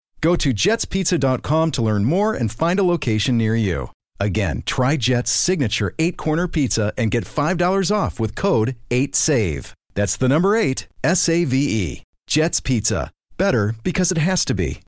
[0.21, 3.89] Go to jetspizza.com to learn more and find a location near you.
[4.19, 9.73] Again, try Jet's signature eight corner pizza and get $5 off with code 8SAVE.
[9.95, 12.03] That's the number eight, S A V E.
[12.27, 13.11] Jet's Pizza.
[13.37, 14.79] Better because it has to be.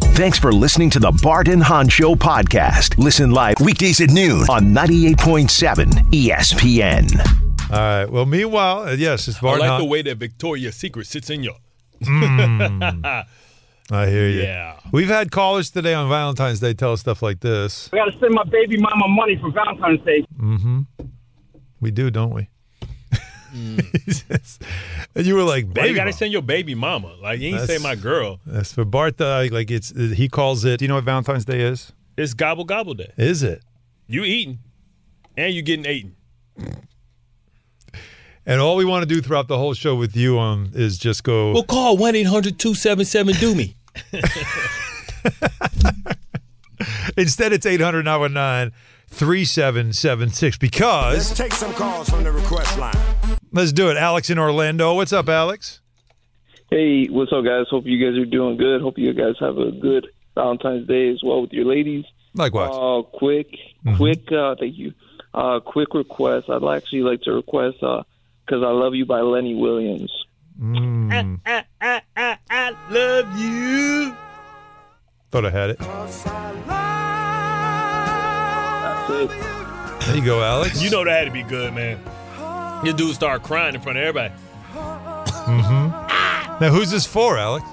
[0.00, 2.98] Thanks for listening to the Barton and Hahn Show podcast.
[2.98, 7.70] Listen live weekdays at noon on 98.7 ESPN.
[7.70, 8.04] All right.
[8.06, 9.84] Well, meanwhile, uh, yes, it's Barton I like Hunt.
[9.84, 11.54] the way that Victoria's Secret sits in your.
[13.90, 14.42] I hear you.
[14.42, 14.78] Yeah.
[14.92, 17.88] We've had callers today on Valentine's Day tell us stuff like this.
[17.92, 20.26] I got to send my baby mama money for Valentine's Day.
[20.38, 20.80] Mm-hmm.
[21.80, 22.48] We do, don't we?
[23.50, 24.58] He says-
[25.14, 25.88] and you were like, Why baby.
[25.88, 27.14] you gotta send your baby mama?
[27.22, 28.40] Like you ain't say my girl.
[28.46, 29.18] That's for Bart.
[29.22, 30.78] uh, Like it's he calls it.
[30.78, 31.92] Do you know what Valentine's Day is?
[32.18, 33.10] It's gobble gobble day.
[33.16, 33.62] Is it?
[34.06, 34.58] You eating,
[35.36, 36.14] and you getting eaten.
[38.44, 41.24] And all we want to do throughout the whole show with you on is just
[41.24, 41.52] go.
[41.52, 43.76] Well, call 1 800 277 do me.
[47.16, 48.72] Instead, it's 800 919
[49.08, 52.94] 3776 because Let's take some calls from the request line.
[53.52, 53.96] Let's do it.
[53.96, 54.94] Alex in Orlando.
[54.94, 55.80] What's up, Alex?
[56.70, 57.66] Hey, what's up, guys?
[57.70, 58.82] Hope you guys are doing good.
[58.82, 62.04] Hope you guys have a good Valentine's Day as well with your ladies.
[62.34, 62.70] Likewise.
[62.72, 63.48] Uh, quick,
[63.96, 64.92] quick, uh, thank you.
[65.32, 66.48] Uh, quick request.
[66.50, 68.02] I'd actually like to request uh,
[68.48, 70.12] "Cause I Love You" by Lenny Williams.
[70.60, 71.40] Mm.
[71.46, 74.14] I, I, I, I love you.
[75.30, 75.78] Thought I had it.
[78.82, 79.30] That's it.
[80.06, 80.82] There you go, Alex.
[80.82, 82.00] You know that had to be good, man.
[82.84, 84.34] Your dude started crying in front of everybody.
[84.72, 85.88] Mm-hmm.
[86.60, 87.64] Now, who's this for, Alex?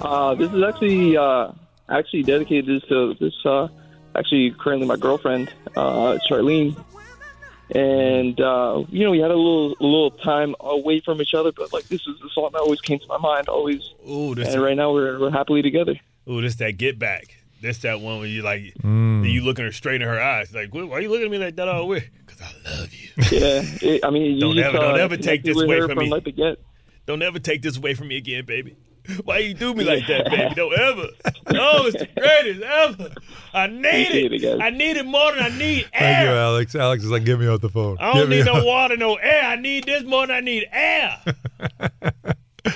[0.00, 1.52] Uh, this is actually uh,
[1.88, 3.68] actually dedicated this to this uh,
[4.16, 6.76] actually currently my girlfriend uh, Charlene,
[7.70, 11.52] and uh, you know we had a little a little time away from each other,
[11.52, 13.94] but like this is the song that always came to my mind always.
[14.08, 15.94] Ooh, this And right now we're, we're happily together.
[16.28, 17.36] Ooh, this that get back.
[17.60, 19.30] This that one where you like Mm.
[19.30, 21.56] you looking her straight in her eyes, like, "Why are you looking at me like
[21.56, 22.10] that all weird?
[22.26, 23.08] Because I love you.
[23.30, 25.86] Yeah, it, I mean, you Don't just, ever, don't uh, ever take this away her
[25.88, 26.10] from me.
[26.10, 26.58] Like the get.
[27.06, 28.76] Don't ever take this away from me again, baby.
[29.24, 30.54] Why you do me like that, baby?
[30.54, 31.06] Don't ever.
[31.50, 33.10] No, it's the greatest ever.
[33.52, 34.32] I need it.
[34.44, 34.60] it.
[34.60, 36.14] I need it more than I need air.
[36.14, 36.34] Thank you.
[36.34, 36.74] Alex.
[36.74, 37.96] Alex is like, get me off the phone.
[37.98, 39.42] I don't me need no off- water, no air.
[39.42, 41.20] I need this more than I need air.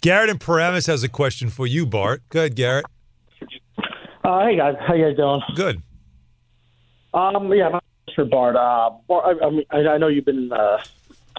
[0.00, 2.22] Garrett in Paramus has a question for you, Bart.
[2.30, 2.86] Go ahead, Garrett.
[4.24, 5.40] Uh, hey guys, how you guys doing?
[5.54, 5.82] Good.
[7.14, 7.80] Um, yeah, my
[8.14, 8.56] for Bart.
[8.56, 10.52] Uh, Bart, I, I mean, I, I know you've been.
[10.52, 10.78] Uh,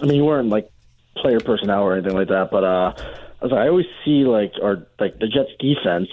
[0.00, 0.70] I mean, you weren't like
[1.16, 2.92] player personnel or anything like that, but uh,
[3.40, 6.08] I was like, I always see like or like the Jets defense.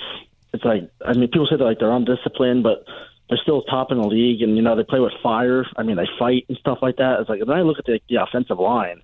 [0.53, 2.85] It's like I mean, people say that like they're undisciplined, but
[3.29, 5.65] they're still top in the league, and you know they play with fire.
[5.75, 7.19] I mean, they fight and stuff like that.
[7.19, 9.01] It's like then I look at the, the offensive line,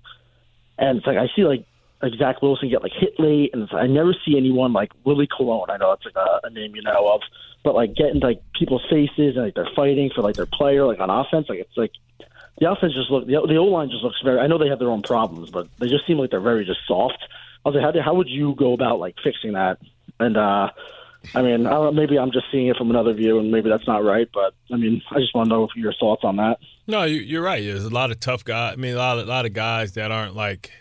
[0.78, 1.66] and it's like I see like
[2.00, 5.28] like Zach Wilson get like hit late, and it's, I never see anyone like Willie
[5.28, 5.70] Colon.
[5.70, 7.22] I know it's like a, a name you know of,
[7.64, 11.00] but like getting like people's faces and like they're fighting for like their player like
[11.00, 11.48] on offense.
[11.48, 11.92] Like it's like
[12.58, 14.38] the offense just look the the O line just looks very.
[14.38, 16.80] I know they have their own problems, but they just seem like they're very just
[16.86, 17.18] soft.
[17.64, 19.78] I was like, how, do, how would you go about like fixing that?
[20.20, 20.70] And uh
[21.34, 23.68] I mean, I don't know, maybe I'm just seeing it from another view, and maybe
[23.70, 24.28] that's not right.
[24.34, 26.58] But I mean, I just want to know your thoughts on that.
[26.88, 27.62] No, you, you're right.
[27.62, 28.72] There's a lot of tough guys.
[28.72, 30.72] I mean, a lot of, a lot of guys that aren't like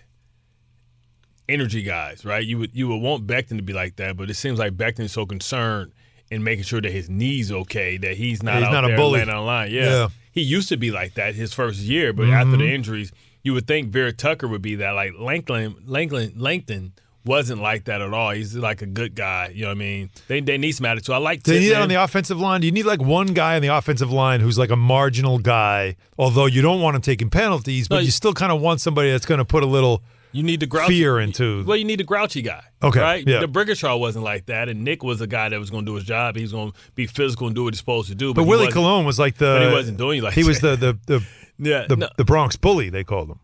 [1.47, 2.45] energy guys, right?
[2.45, 5.11] You would you would want Becton to be like that, but it seems like Becton's
[5.11, 5.91] so concerned
[6.29, 9.19] in making sure that his knees okay, that he's not He's out not a bully.
[9.19, 9.71] laying on line.
[9.71, 9.83] Yeah.
[9.83, 10.07] Yeah.
[10.31, 12.59] he used to be like that his first year, but after Mhm.
[12.59, 13.11] the injuries,
[13.43, 14.91] you would think Vera Tucker would be that.
[14.91, 18.32] Like Langton, Langton, Langton wasn't like that at all.
[18.32, 19.51] He's like a good guy.
[19.54, 20.10] You know what I mean?
[20.27, 21.13] They they need some attitude.
[21.13, 21.43] I like.
[21.43, 22.62] Do you need that on the offensive line?
[22.62, 25.95] Do you need like one guy on the offensive line who's like a marginal guy,
[26.17, 28.82] although you don't want him taking penalties, but No, you you- still kind of want
[28.82, 30.01] somebody that's going to put a little
[30.32, 31.63] You need the grouchy fear into.
[31.65, 32.63] Well, you need the grouchy guy.
[32.82, 33.27] Okay, Right?
[33.27, 33.41] yeah.
[33.41, 36.06] D'Brickashaw wasn't like that, and Nick was a guy that was going to do his
[36.06, 36.36] job.
[36.36, 38.34] He was going to be physical and do what he's supposed to do.
[38.34, 39.58] But he Willie Colon was like the.
[39.60, 41.23] But he wasn't doing like He was the the the
[41.63, 42.10] Yeah, the, no.
[42.17, 42.89] the Bronx bully.
[42.89, 43.39] They called him.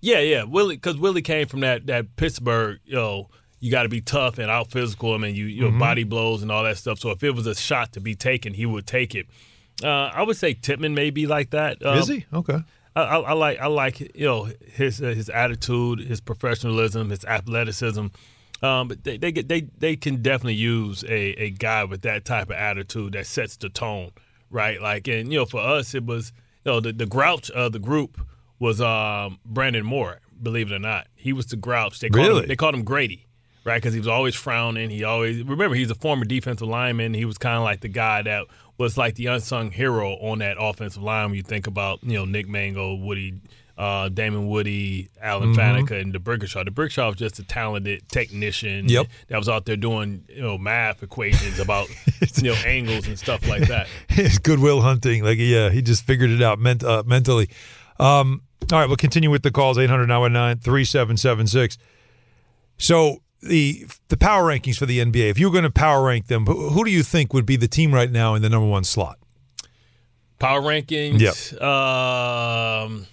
[0.00, 0.42] Yeah, yeah.
[0.44, 2.80] Willie, because Willie came from that that Pittsburgh.
[2.84, 3.28] You know,
[3.60, 5.14] you got to be tough and out physical.
[5.14, 5.78] I mean, you you know, Mhm.
[5.78, 6.98] body blows and all that stuff.
[6.98, 9.26] So if it was a shot to be taken, he would take it.
[9.82, 11.84] Uh, I would say Tippmann may be like that.
[11.84, 12.58] Um, Is he okay?
[12.96, 17.24] I, I, I like I like you know his uh, his attitude, his professionalism, his
[17.24, 18.06] athleticism.
[18.62, 22.24] Um, but they they get they they can definitely use a, a guy with that
[22.24, 24.10] type of attitude that sets the tone,
[24.50, 24.80] right?
[24.80, 26.32] Like and you know for us it was
[26.64, 28.20] you know the the grouch of the group
[28.58, 30.20] was um, Brandon Moore.
[30.42, 32.00] Believe it or not, he was the grouch.
[32.00, 32.42] They called Really?
[32.42, 33.26] him, they called him Grady.
[33.64, 34.90] Right, because he was always frowning.
[34.90, 37.14] He always remember he's a former defensive lineman.
[37.14, 38.46] He was kind of like the guy that
[38.76, 41.26] was like the unsung hero on that offensive line.
[41.26, 43.34] When you think about you know Nick Mangold, Woody,
[43.82, 45.56] uh, Damien Woody, Alan Mhm.
[45.56, 46.64] Faneca, and D'Brickashaw.
[46.64, 48.88] D'Brickashaw was just a talented technician.
[48.88, 49.08] Yep.
[49.28, 51.88] that was out there doing you know math equations about
[52.36, 53.88] you know angles and stuff like that.
[54.08, 57.48] His goodwill hunting, like yeah, he just figured it out ment- uh, mentally.
[57.98, 58.42] Um,
[58.72, 60.06] all right, we'll continue with the calls 800
[60.62, 61.78] 3776
[62.78, 65.28] So the the power rankings for the NBA.
[65.30, 67.56] If you were going to power rank them, who, who do you think would be
[67.56, 69.18] the team right now in the number one slot?
[70.38, 71.20] Power rankings.
[71.60, 73.06] Um,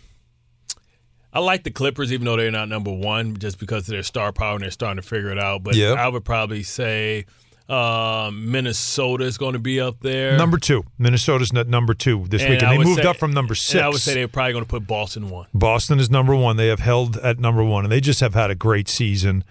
[1.34, 4.32] I like the Clippers, even though they're not number one, just because of their star
[4.32, 5.64] power and they're starting to figure it out.
[5.64, 5.98] But Yep.
[5.98, 7.26] I would probably say
[7.70, 10.36] uh, Minnesota is going to be up there.
[10.38, 13.32] Number two, Minnesota's at number two this And week, and they moved say- up from
[13.32, 13.82] number six.
[13.84, 15.46] I would say they're probably going to put Boston one.
[15.54, 16.58] Boston is number one.
[16.58, 19.44] They have held at number one, and they just have had a great season.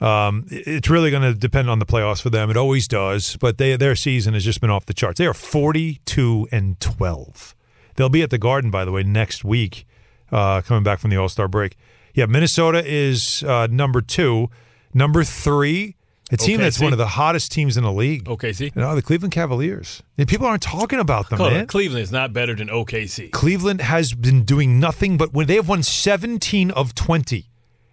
[0.00, 2.48] Um, it's really going to depend on the playoffs for them.
[2.50, 5.18] It always does, but they their season has just been off the charts.
[5.18, 7.54] They are forty-two and twelve.
[7.96, 9.86] They'll be at the Garden, by the way, next week,
[10.34, 11.76] uh, coming back from the All Star break.
[12.12, 14.48] Yeah, Minnesota is uh, number two.
[14.92, 15.96] Number three,
[16.30, 16.82] A team that's OKC?
[16.82, 18.24] one of the hottest teams in the league.
[18.24, 18.74] OKC.
[18.74, 20.02] You know, the Cleveland Cavaliers.
[20.16, 21.66] And people aren't talking about them, man.
[21.66, 23.30] Cleveland is not better than OKC.
[23.32, 27.48] Cleveland has been doing nothing but when they have won 17 of 20.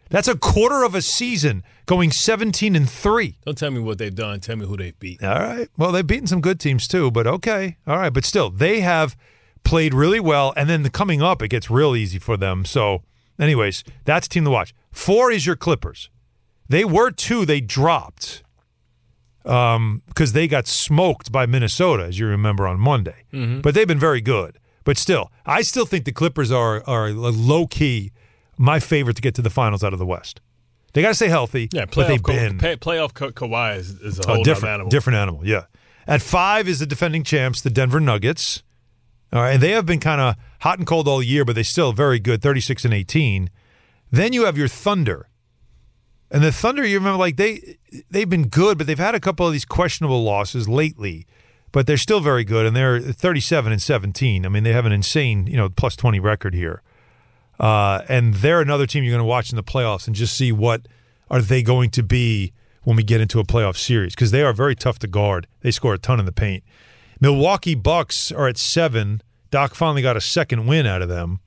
[0.09, 3.37] That's a quarter of a season going 17 and 3.
[3.45, 4.39] Don't tell me what they've done.
[4.41, 5.23] Tell me who they've beat.
[5.23, 5.69] All right.
[5.77, 7.77] Well, they've beaten some good teams too, but okay.
[7.87, 8.11] All right.
[8.13, 9.15] But still, they have
[9.63, 10.53] played really well.
[10.57, 12.65] And then the coming up, it gets real easy for them.
[12.65, 13.03] So,
[13.39, 14.73] anyways, that's team to watch.
[14.91, 16.09] Four is your Clippers.
[16.69, 18.43] They were two, they dropped
[19.45, 23.23] um, because they got smoked by Minnesota, as you remember on Monday.
[23.33, 23.61] Mhm.
[23.61, 24.57] But they've been very good.
[24.83, 28.11] But still, I still think the Clippers are are low key
[28.57, 30.41] my favorite to get to the finals out of the West.
[30.93, 31.69] They got to stay healthy.
[31.71, 34.73] Yeah, but they've Ka- been pa- playoff Ka- Kawhi is, is a whole different, different
[34.73, 34.89] animal.
[34.89, 35.45] different animal.
[35.47, 35.63] Yeah.
[36.05, 38.61] At five is the defending champs, the Denver Nuggets.
[39.33, 41.93] All right, they have been kind of hot and cold all year, but they still
[41.93, 43.49] very good, thirty six and eighteen.
[44.11, 45.29] Then you have your Thunder,
[46.29, 46.85] and the Thunder.
[46.85, 47.77] You remember, like they
[48.09, 51.25] they've been good, but they've had a couple of these questionable losses lately.
[51.71, 54.45] But they're still very good, and they're thirty seven and seventeen.
[54.45, 56.81] I mean, they have an insane, you know, plus twenty record here.
[57.57, 60.51] Uh, and they're another team you're going to watch in the playoffs and just see
[60.51, 60.87] what
[61.29, 64.51] are they going to be when we get into a playoff series because they are
[64.51, 65.47] very tough to guard.
[65.61, 66.63] They score a ton in the paint.
[67.21, 69.21] Milwaukee Bucks are at seven.
[69.51, 71.39] Doc finally got a second win out of them.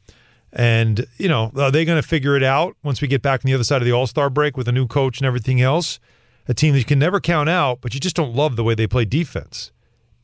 [0.53, 3.49] And, you know, are they going to figure it out once we get back on
[3.49, 5.99] the other side of the All Star break with a new coach and everything else?
[6.47, 8.75] A team that you can never count out, but you just don't love the way
[8.77, 9.73] they play defense.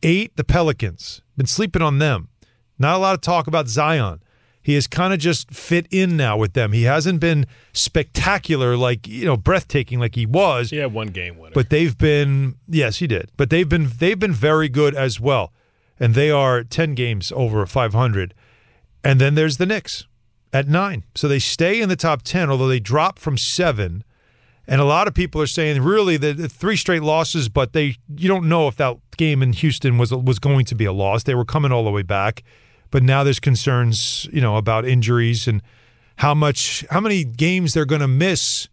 [0.04, 1.22] Eight, the Pelicans.
[1.36, 2.28] Been sleeping on them.
[2.78, 4.22] Not a lot of talk about Zion.
[4.62, 6.72] He has kind of just fit in now with them.
[6.72, 10.70] He hasn't been spectacular, like, you know, breathtaking like he was.
[10.70, 11.54] He had one game winner.
[11.54, 13.30] But they've been yes, he did.
[13.36, 15.52] But they've been they've been very good as well.
[15.98, 18.34] And they are 10 games over 500.
[19.02, 20.06] And then there's the Knicks
[20.52, 21.04] at 9.
[21.14, 24.04] So they stay in the top 10 although they drop from 7.
[24.66, 27.96] And a lot of people are saying really the, the three straight losses, but they
[28.14, 31.22] you don't know if that game in Houston was was going to be a loss.
[31.22, 32.42] They were coming all the way back,
[32.90, 35.62] but now there's concerns, you know, about injuries and
[36.16, 38.68] how much how many games they're going to miss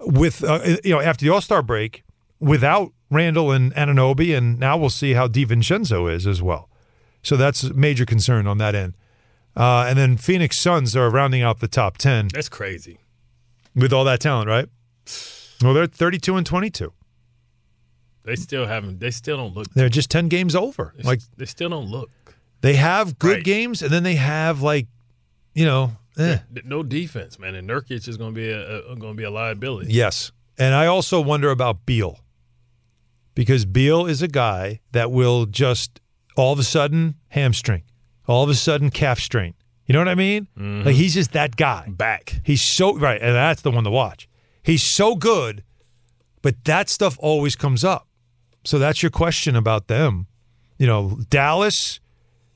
[0.00, 2.04] with uh, you know after the All Star break
[2.40, 6.68] without Randall and Anunoby, and now we'll see how DiVincenzo is as well.
[7.22, 8.94] So that's a major concern on that end.
[9.56, 12.98] Uh, and then Phoenix Suns are rounding out the top ten That's crazy.
[13.74, 14.66] with all that talent, right?
[15.62, 16.92] Well, they're thirty-two and twenty-two.
[18.24, 19.00] They still haven't.
[19.00, 19.66] They still don't look.
[19.74, 20.94] They're just ten games over.
[21.02, 22.10] Like they still don't look.
[22.62, 23.44] They have good Right.
[23.44, 24.86] games, and then they have like,
[25.54, 26.38] you know, eh.
[26.64, 27.54] No defense, man.
[27.54, 29.92] And Nurkic is going to be a, a going to be a liability.
[29.92, 30.32] Yes.
[30.58, 32.18] And I also wonder about Beal
[33.34, 36.00] because Beal is a guy that will just
[36.36, 37.82] all of a sudden hamstring,
[38.26, 39.54] all of a sudden calf strain.
[39.86, 40.46] You know what I mean?
[40.56, 41.86] Like he's just that guy.
[41.88, 42.40] Back.
[42.44, 44.28] He's so right, and that's the one to watch.
[44.62, 45.64] He's so good,
[46.40, 48.06] but that stuff always comes up.
[48.64, 50.28] So that's your question about them.
[50.78, 51.98] You know, Dallas,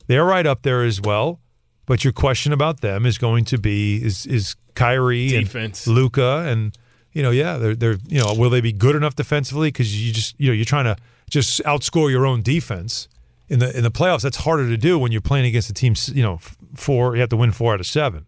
[0.07, 1.41] they're right up there as well.
[1.87, 5.87] But your question about them is going to be is is Kyrie Defense.
[5.87, 6.77] and Luka and
[7.13, 9.69] you know yeah they're they're you know will they be good enough defensively?
[9.69, 10.97] Because you just you know you're trying to
[11.31, 13.09] just outscore your own defense
[13.49, 14.23] in the in the playoffs.
[14.23, 16.39] That's harder to do when you're playing against a team you know
[16.75, 18.27] four you have to win four out of seven.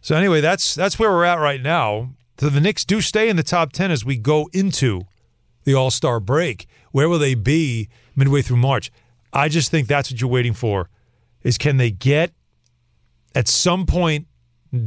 [0.00, 2.10] So anyway that's that's where we're at right now.
[2.38, 5.02] So the Knicks do stay in the top ten as we go into
[5.64, 6.66] the All Star break.
[6.90, 8.90] Where will they be midway through March
[9.36, 10.88] I just think that's what you're waiting for
[11.42, 12.32] is can they get
[13.34, 14.26] at some point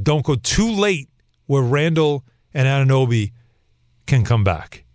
[0.04, 1.08] don't go too late
[1.46, 3.32] where Randall and Anunoby
[4.08, 4.86] can come back.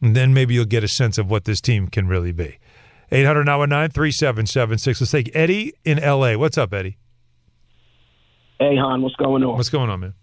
[0.00, 2.58] And then maybe you'll get a sense of what this team can really be.
[3.12, 3.44] 800
[3.92, 5.00] 3776.
[5.00, 6.36] Let's take Eddie in LA.
[6.36, 6.96] What's up, Eddie?
[8.58, 9.56] Hey, Hahn, what's going on?
[9.56, 10.14] What's going on, man?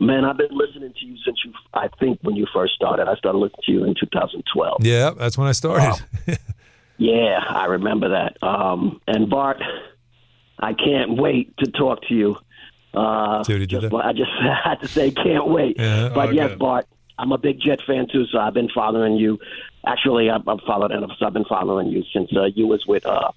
[0.00, 3.06] Man, I've been listening to you since you, I think, when you first started.
[3.06, 4.78] I started listening to you in 2012.
[4.84, 6.04] Yeah, that's when I started.
[6.98, 8.42] Yeah, I remember that.
[8.42, 9.60] Um, and Bart,
[10.58, 12.36] I can't wait to talk to you.
[12.94, 13.94] Uh, See did just, there?
[14.04, 14.30] I just
[14.64, 15.76] had to say, can't wait.
[15.78, 16.58] Yeah, but oh, yes.
[16.58, 16.86] Bart,
[17.18, 19.38] I'm a big Jet fan too, so I've been following you.
[19.86, 23.32] Actually, I've, I've followed I've been following you since uh, you was with uh,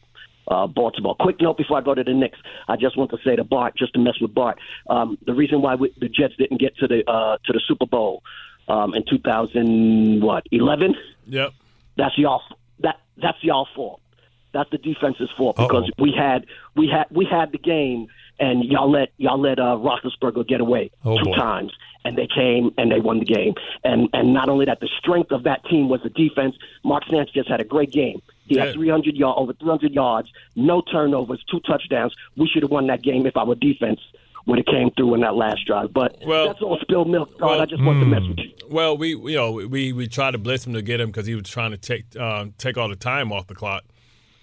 [0.48, 1.16] uh, Baltimore.
[1.20, 2.38] Quick note before I go to the Knicks,
[2.68, 5.62] I just want to say to Bart, just to mess with Bart, um, the reason
[5.62, 8.22] why we, the Jets didn't get to the uh, to the Super Bowl
[8.68, 10.96] um, in 2000 what 11,
[11.28, 11.54] Yep.
[11.98, 12.58] that's y'all that
[13.18, 14.02] that's y'all fault.
[14.54, 16.02] That's the defense's fault because Uh-oh.
[16.04, 18.08] we had we had we had the game
[18.40, 21.36] and y'all let y'all let uh, Roethlisberger get away Oh, two boy.
[21.36, 21.74] times
[22.06, 23.54] and they came and they won the game.
[23.84, 26.56] And and not only that, the strength of that team was the defense.
[26.84, 28.22] Mark Sanchez had a great game.
[28.48, 32.14] He had 300 yard over 300 yards, no turnovers, two touchdowns.
[32.38, 34.00] We should have won that game if our defense
[34.46, 35.92] would it came through in that last drive.
[35.94, 37.30] But Well- that's all spilled milk.
[37.40, 38.30] Well- I just want to mess Hmm.
[38.30, 38.52] with you.
[38.70, 41.36] Well, we you know we we tried to blitz him to get him because he
[41.36, 43.84] was trying to take um, take all the time off the clock.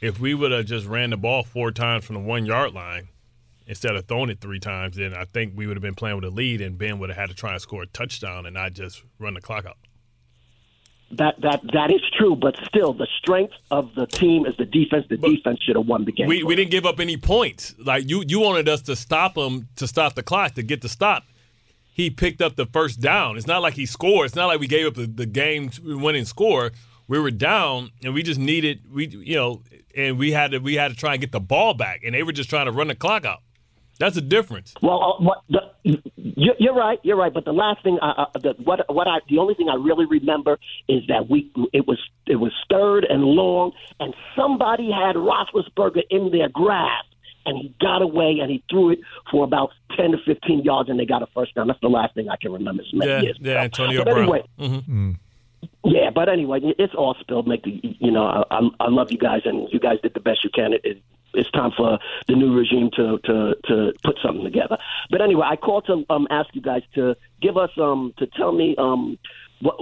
[0.00, 3.08] If we would have just ran the ball four times from the one yard line
[3.68, 6.24] instead of throwing it three times, then I think we would have been playing with
[6.24, 8.72] a lead, and Ben would have had to try and score a touchdown and not
[8.72, 9.76] just run the clock out.
[11.12, 15.04] That that that is true, but still, the strength of the team is the defense.
[15.10, 16.26] The defense should have won the game.
[16.26, 17.74] We we didn't give up any points.
[17.78, 20.88] Like you you wanted us to stop him to stop the clock to get the
[20.88, 21.24] stop.
[21.92, 23.36] He picked up the first down.
[23.36, 24.26] It's not like he scored.
[24.26, 26.72] It's not like we gave up the, the game winning score.
[27.08, 29.62] We were down and we just needed we you know
[29.94, 32.22] and we had to we had to try and get the ball back and they
[32.22, 33.42] were just trying to run the clock out.
[34.02, 34.74] That's a difference.
[34.82, 36.98] Well, uh, what, the, you're, you're right.
[37.04, 37.32] You're right.
[37.32, 40.06] But the last thing, uh, uh, the, what what I the only thing I really
[40.06, 46.02] remember is that we it was it was stirred and long, and somebody had Roethlisberger
[46.10, 47.06] in their grasp,
[47.46, 48.98] and he got away and he threw it
[49.30, 51.68] for about ten to fifteen yards, and they got a first down.
[51.68, 52.82] That's the last thing I can remember.
[52.92, 53.60] Yeah, years yeah, ago.
[53.60, 54.18] Antonio But Brown.
[54.22, 55.16] anyway, Mhm.
[55.84, 57.46] yeah, but anyway, it's all spilled.
[57.46, 60.20] Make the you know, I, I I love you guys, and you guys did the
[60.20, 60.72] best you can.
[60.72, 61.02] It, it,
[61.34, 64.78] it's time for the new regime to to to put something together.
[65.10, 68.52] But anyway, I called to um ask you guys to give us um to tell
[68.52, 69.18] me um
[69.60, 69.76] what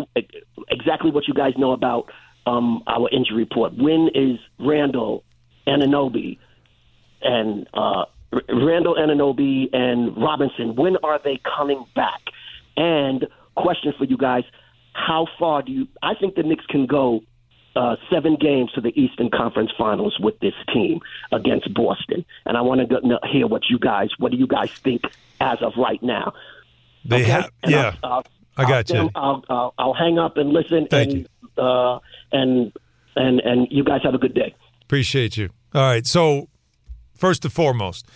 [0.69, 2.11] exactly what you guys know about
[2.47, 3.77] um our injury report.
[3.77, 5.25] When is Randall
[5.67, 6.39] Anunoby
[7.23, 8.05] and uh
[8.49, 10.77] Randall Anunoby and Robinson?
[10.77, 12.21] When are they coming back?
[12.77, 13.27] And
[13.57, 14.45] question for you guys:
[14.93, 15.89] How far do you?
[16.03, 17.23] I think the Knicks can go
[17.77, 21.01] uh, seven games to the Eastern Conference Finals with this team
[21.33, 25.03] against Boston, and I want to hear what you guys, what do you guys think
[25.41, 26.33] as of right now?
[27.05, 27.31] They Okay?
[27.31, 27.95] have, And yeah.
[28.03, 28.25] I'll, I'll,
[28.57, 29.11] I got I'll, you.
[29.15, 31.99] I'll, I'll, hang up and listen, Thank and uh,
[32.33, 32.73] and
[33.17, 34.55] and and you guys have a good day.
[34.83, 35.51] Appreciate you.
[35.75, 36.07] All right.
[36.07, 36.49] So,
[37.15, 38.07] first and foremost,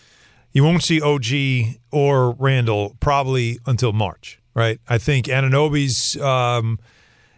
[0.53, 4.81] you won't see OG or Randall probably until March, right?
[4.89, 6.79] I think Anunoby's um,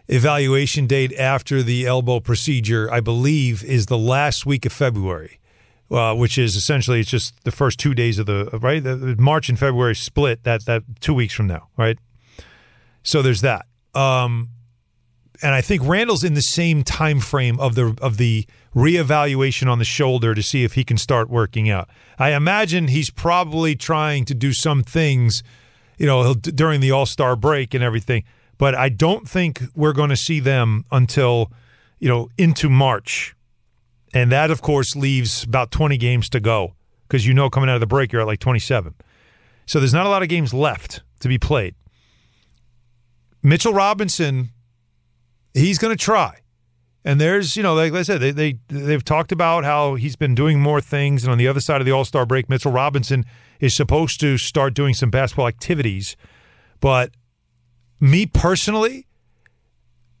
[0.07, 5.39] evaluation date after the elbow procedure, I believe, is the last week of February,
[5.91, 8.83] uh, which is essentially it's just the first two days of the right.
[8.83, 11.97] The, March and February split that that two weeks from now, right?
[13.03, 13.65] So there's that.
[13.93, 14.49] Um,
[15.41, 18.45] and I think Randall's in the same time frame of the of the
[18.75, 21.89] reevaluation on the shoulder to see if he can start working out.
[22.17, 25.43] I imagine he's probably trying to do some things,
[25.97, 28.23] you know, during the All Star break and everything.
[28.57, 31.51] But I don't think we're going to see them until
[31.99, 33.35] you know into March,
[34.13, 36.75] and that of course leaves about twenty games to go
[37.07, 38.95] because you know coming out of the break you're at like twenty seven.
[39.65, 41.75] So there's not a lot of games left to be played.
[43.43, 44.51] Mitchell Robinson
[45.57, 46.39] he's going to try.
[47.03, 50.35] And there's, you know, like I said, they, they they've talked about how he's been
[50.35, 51.23] doing more things.
[51.23, 53.25] And on the other side of the All Star break, Mitchell Robinson
[53.59, 56.17] is supposed to start doing some basketball activities.
[56.79, 57.11] But
[57.99, 59.07] me personally,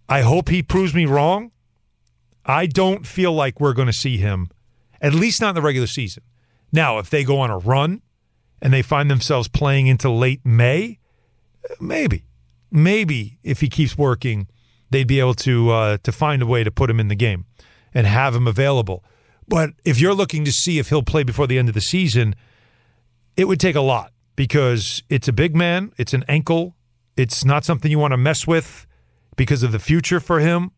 [0.09, 1.51] I hope he proves me wrong.
[2.45, 4.49] I don't feel like we're going to see him,
[5.01, 6.23] at least not in the regular season.
[6.71, 8.01] Now, if they go on a run
[8.61, 10.99] and they find themselves playing into late May,
[11.79, 12.23] maybe,
[12.71, 14.47] maybe if he keeps working
[14.89, 17.45] they'd be able to uh, to find a way to put him in the game
[17.93, 19.03] and have him available.
[19.47, 22.35] But if you're looking to see if he'll play before the end of the season,
[23.35, 26.75] it would take a lot because it's a big man, it's an ankle,
[27.17, 28.85] it's not something you want to mess with
[29.35, 30.71] because of the future for him.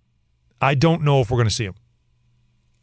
[0.62, 1.76] I don't know if we're going to see him.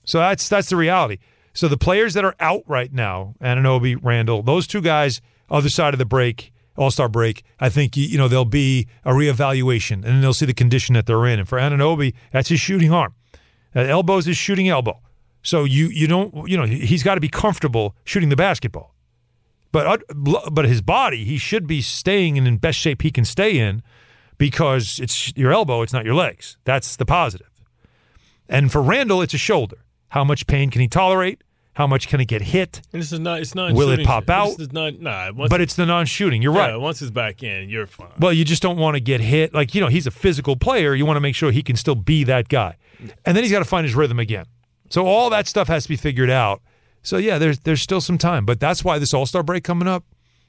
[0.04, 1.18] So that's that's the reality.
[1.52, 5.94] So the players that are out right now, Anunoby, Randall, those two guys, other side
[5.94, 10.22] of the break, All Star break, I think you know there'll be a reevaluation, and
[10.22, 11.38] they'll see the condition that they're in.
[11.40, 13.14] And for Anunoby, that's his shooting arm.
[13.34, 15.00] Uh, that elbow is his shooting elbow.
[15.42, 18.95] So you you don't you know he's got to be comfortable shooting the basketball.
[19.77, 23.27] But uh, but his body, he should be staying in, in best shape he can
[23.27, 23.83] stay in
[24.39, 26.57] because it's your elbow, it's not your legs.
[26.64, 27.51] That's the positive.
[28.49, 29.77] And for Randall, it's a shoulder.
[30.09, 31.45] How much pain can he tolerate?
[31.74, 32.81] How much can he get hit?
[32.95, 33.43] And this is not.
[33.43, 33.74] It's not.
[33.74, 34.57] Will it pop out?
[34.57, 34.99] This is not.
[34.99, 35.33] Nah.
[35.33, 36.41] But it's the non-shooting.
[36.41, 36.77] You're yeah, right.
[36.79, 38.09] Once it's back in, you're fine.
[38.18, 39.53] Well, you just don't want to get hit.
[39.53, 40.95] Like, you know, he's a physical player.
[40.95, 42.79] You want to make sure he can still be that guy.
[43.27, 44.47] And then he's got to find his rhythm again.
[44.89, 46.62] So all that stuff has to be figured out.
[47.07, 48.44] So yeah, there's there's still some time.
[48.44, 50.04] But that's why this All-Star break coming up,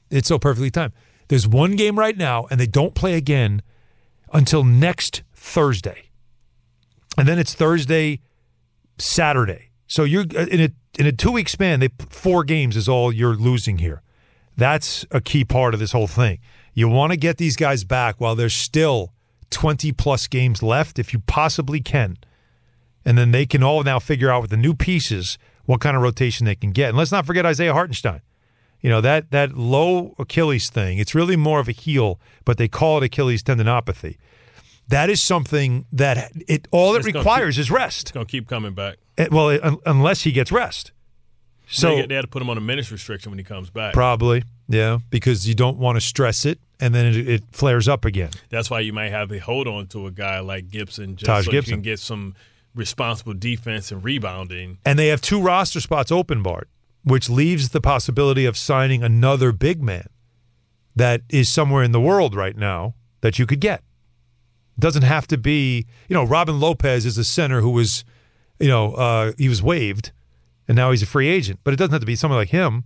[0.09, 0.93] it's so perfectly timed.
[1.27, 3.61] There's one game right now, and they don't play again
[4.33, 6.09] until next Thursday.
[7.15, 8.21] And then it's Thursday,
[8.97, 9.69] Saturday.
[9.85, 11.79] So you're uh, in a in a two week span.
[11.79, 14.01] They four games is all you're losing here.
[14.57, 16.39] That's a key part of this whole thing.
[16.73, 19.13] You want to get these guys back while there's still
[19.51, 22.17] 20 plus games left, if you possibly can.
[23.05, 25.37] And then they can all now figure out with the new pieces
[25.68, 26.89] what kind of rotation they can get.
[26.89, 28.22] And let's not forget Isaiah Hartenstein.
[28.82, 32.68] You know, that that low Achilles thing, it's really more of a heel, but they
[32.68, 34.18] call it Achilles tendinopathy.
[34.88, 38.01] that is something that it all it It's requires keep- is rest.
[38.03, 38.95] It's gonna keep coming back.
[39.18, 40.91] Eh, Well, un- unless he gets rest.
[41.70, 43.93] So they, they had to put him on a minutes restriction when he comes back.
[43.93, 48.05] probably, yeah, because you don't want to stress it, and then it, it flares up
[48.05, 48.30] again.
[48.49, 51.45] That's why you might have to hold on to a guy like Gibson just Taj
[51.45, 51.72] so Gibson.
[51.72, 52.36] you can get some
[52.78, 54.78] responsible defense and rebounding.
[54.86, 56.69] And they have two roster spots open, Bart,
[57.03, 60.07] which leaves the possibility of signing another big man
[60.95, 63.84] that is somewhere in the world right now that you could get.
[64.80, 68.05] Doesn't have to be, you know, Robin Lopez is a center who was,
[68.59, 70.11] you know, uh, he was waived
[70.67, 71.59] and now he's a free agent.
[71.63, 72.84] But it doesn't have to be someone like him.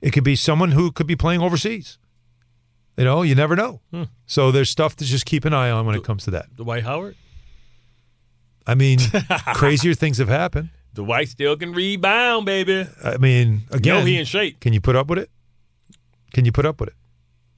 [0.00, 1.98] It could be someone who could be playing overseas.
[2.96, 3.80] You know, you never know.
[4.26, 6.54] So there's stuff to just keep an eye on when it comes to that.
[6.56, 7.16] Dwight Howard?
[8.66, 8.98] I mean,
[9.54, 10.70] crazier things have happened.
[10.94, 12.86] Dwight still can rebound, baby.
[13.02, 14.60] I mean, again, Know he in shape.
[14.60, 15.30] Can you put up with it?
[16.32, 16.94] Can you put up with it?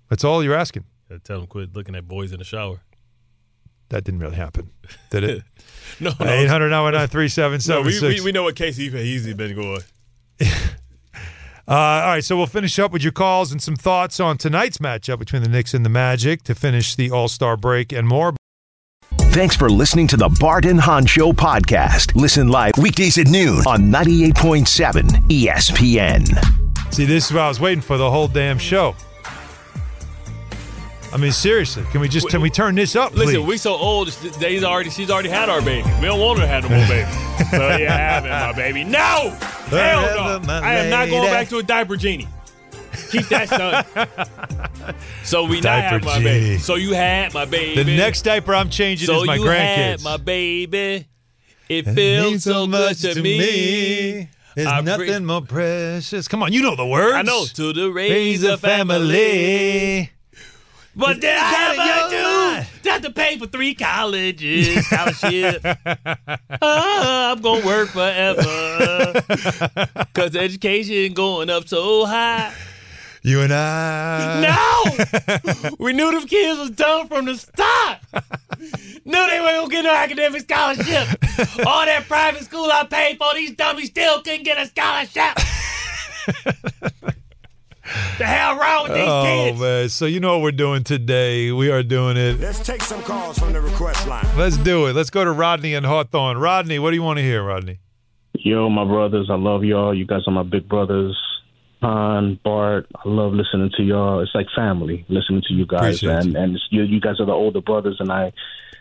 [0.09, 0.85] That's all you're asking.
[1.11, 2.81] I tell him quit looking at boys in the shower.
[3.91, 4.71] That didn't really happen,
[5.11, 5.43] did it?
[6.01, 6.27] No, no.
[6.27, 9.55] Eight hundred nine nine three seven No, we, we, we know what Casey Easy been
[9.55, 9.83] going.
[11.69, 14.79] Uh, all right, so we'll finish up with your calls and some thoughts on tonight's
[14.79, 18.35] matchup between the Knicks and the Magic to finish the All Star break and more.
[19.37, 22.19] Thanks for listening to the Bart and Hahn Show podcast.
[22.19, 26.95] Listen live weekdays at noon on 98.7 ESPN.
[26.95, 28.97] See, this is what I was waiting for the whole damn show.
[31.13, 33.27] I mean, seriously, can we just can we turn this up, please?
[33.27, 34.09] Listen, we so old.
[34.41, 34.89] Days already.
[34.89, 35.87] She's already had our baby.
[36.01, 37.11] We don't want her to have no more baby.
[37.51, 38.85] so you having my baby?
[38.85, 40.51] No, hell no.
[40.51, 42.27] I am not going back to a diaper genie.
[43.11, 44.95] Keep that son.
[45.25, 46.25] so we not have my genie.
[46.25, 46.59] baby.
[46.59, 47.83] So you had my baby.
[47.83, 49.77] the next diaper I'm changing so is my you grandkids.
[49.77, 51.07] had my baby.
[51.69, 54.29] It It feels means so good to me.
[54.55, 56.29] There's I nothing pre- more precious.
[56.29, 57.15] Come on, you know the words.
[57.15, 58.97] I know to the Raise Razor a family.
[60.07, 60.11] family.
[60.99, 62.09] But then I your
[62.83, 65.63] do have to pay for three colleges scholarship.
[66.63, 69.13] Ah, I'm gonna work forever
[69.99, 72.53] because education going up so high.
[73.27, 74.41] You and I.
[74.41, 77.99] No, we knew them kids was dumb from the start.
[79.05, 81.09] knew they weren't gonna get no academic scholarship.
[81.67, 85.35] All that private school I paid for, these dummies still couldn't get a scholarship.
[88.19, 89.61] the hell wrong with these Oh kids?
[89.61, 89.89] man!
[89.89, 91.51] So you know what we're doing today?
[91.51, 92.39] We are doing it.
[92.39, 94.25] Let's take some calls from the request line.
[94.37, 94.95] Let's do it.
[94.95, 96.39] Let's go to Rodney and Hawthorne.
[96.39, 97.81] Rodney, what do you want to hear, Rodney?
[98.35, 99.93] Yo, my brothers, I love y'all.
[99.93, 101.21] You guys are my big brothers.
[101.87, 104.19] Hahn, Bart, I love listening to y'all.
[104.19, 107.33] It's like family listening to you guys, Appreciate and and you, you guys are the
[107.33, 108.33] older brothers, and I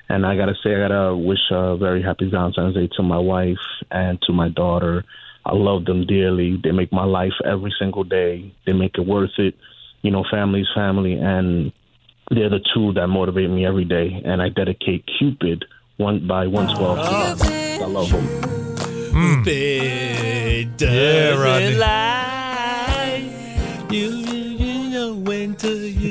[0.09, 3.59] and I gotta say, I gotta wish a very happy Valentine's Day to my wife
[3.91, 5.03] and to my daughter.
[5.45, 6.59] I love them dearly.
[6.63, 8.51] They make my life every single day.
[8.65, 9.53] They make it worth it.
[10.01, 11.71] You know, family's family, and
[12.31, 14.19] they're the two that motivate me every day.
[14.25, 15.65] And I dedicate Cupid
[15.97, 17.83] one by one twelve to them.
[17.83, 18.25] I love them.
[19.45, 22.34] Cupid Yeah, doesn't Rodney.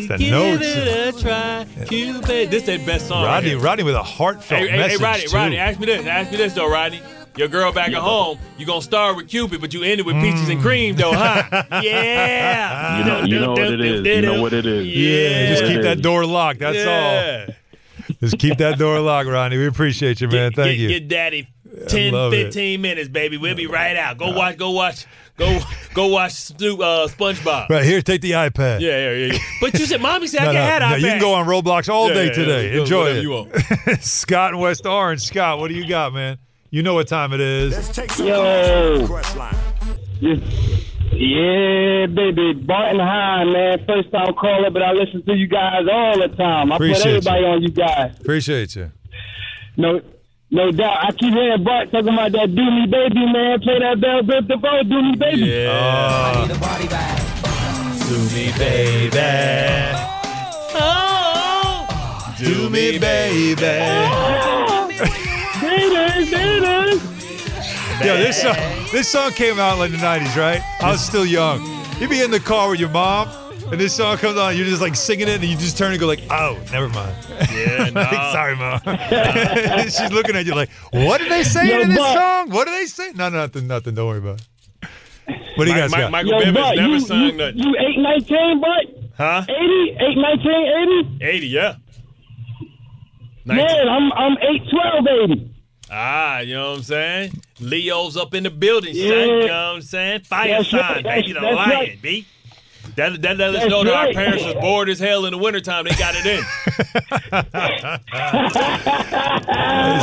[0.04, 0.64] It's the give notes.
[0.64, 1.66] it a try.
[1.86, 3.24] Cupid, this that best song.
[3.24, 3.58] right Rodney, here.
[3.58, 5.36] Rodney with a heartfelt Hey, hey, hey, Rodney, too.
[5.36, 6.06] Rodney, ask me this.
[6.06, 7.00] Ask me this though, Rodney.
[7.36, 10.48] Your girl back at home, you gonna start with Cupid, but you ended with peaches
[10.48, 11.42] and cream though, huh?
[11.42, 11.82] Mm.
[11.82, 12.98] Yeah.
[12.98, 14.06] You know, you know what it is.
[14.06, 14.86] You know what it is.
[14.86, 16.60] yeah, just keep that door locked.
[16.60, 17.46] That's yeah.
[17.48, 17.54] all.
[18.20, 19.56] Just keep that door locked, Rodney.
[19.56, 20.50] We appreciate you, man.
[20.50, 20.88] Get, Thank get, you.
[20.88, 21.48] Get daddy
[21.88, 22.46] 10, love it.
[22.46, 23.36] 15 minutes, baby.
[23.36, 24.18] We'll be right out.
[24.18, 25.06] Go uh, watch, go watch,
[25.36, 25.58] go
[25.94, 27.68] go watch Stu, uh, SpongeBob.
[27.68, 28.80] Right here, take the iPad.
[28.80, 29.38] Yeah, yeah, yeah.
[29.60, 31.00] But you said, mommy said No, I no, can have no, iPad.
[31.00, 32.74] you can go on Roblox all Yeah, day yeah, today.
[32.74, 33.22] yeah, Enjoy it.
[33.22, 33.54] you want.
[34.02, 35.22] Scott in West Orange.
[35.22, 36.38] Scott, what do you got, man?
[36.70, 37.72] You know what time it is.
[37.72, 38.34] Let's take some Yo.
[38.34, 39.54] calls from the request line.
[41.12, 42.54] Yeah, baby.
[42.54, 43.84] Bart and Hahn, man.
[43.86, 46.72] First time caller, but I listen to you guys all the time.
[46.72, 47.46] I Appreciate put everybody you.
[47.46, 48.16] on you guys.
[48.20, 48.90] Appreciate you.
[49.76, 50.00] No
[50.50, 51.04] no doubt.
[51.04, 53.60] I keep hearing Bart talking about that Do Me Baby, man.
[53.60, 55.42] Play that Bell Biv DeVoe, Do Me Baby.
[55.42, 56.46] Yeah.
[56.46, 56.46] Oh,
[58.08, 59.18] Do me, baby.
[60.76, 61.86] Oh,
[62.38, 63.54] do me, baby.
[63.56, 63.78] There
[65.72, 67.02] it is, there it is.
[68.04, 68.56] Yo, this song,
[68.92, 70.60] this song came out like in the '90s, right?
[70.80, 71.62] I was still young.
[71.98, 73.28] You'd be in the car with your mom,
[73.70, 74.56] and this song comes on.
[74.56, 77.14] You're just like singing it, and you just turn and go like, "Oh, never mind."
[77.52, 78.32] Yeah, Like.
[78.32, 78.80] Sorry, mom.
[79.84, 82.16] She's looking at you like, "What did they say Yo, in this Buck.
[82.16, 82.50] song?
[82.50, 83.94] What did they say?" No, nothing, nothing.
[83.94, 84.88] Don't worry about it.
[85.56, 86.10] What do you Mike- guys Mike- got?
[86.12, 87.58] Michael Yo, Bivins Bart, never you, sung you, nothing.
[87.58, 88.84] you 819, Bart?
[89.16, 89.44] Huh?
[89.48, 89.96] 80?
[90.00, 91.24] 819, 80?
[91.36, 91.74] 80, yeah.
[93.44, 95.50] Man, I'm, I'm 812, 80.
[95.90, 97.32] Ah, you know what I'm saying?
[97.60, 99.02] Leo's up in the building, son.
[99.04, 100.20] You know what I'm saying?
[100.22, 101.32] Fire That's sign, right, baby.
[101.34, 102.02] The that's- that's lion, right.
[102.02, 102.26] B.
[102.96, 105.38] That that let us That's know that our parents was bored as hell in the
[105.38, 105.84] wintertime.
[105.84, 106.42] They got it in.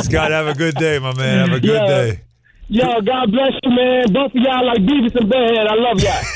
[0.02, 1.48] Scott, have a good day, my man.
[1.48, 1.86] Have a good Yeah.
[1.86, 2.20] day.
[2.68, 4.04] Yo, God bless you, man.
[4.12, 5.66] Both of y'all like Beavis and Bedhead.
[5.66, 6.22] I love y'all.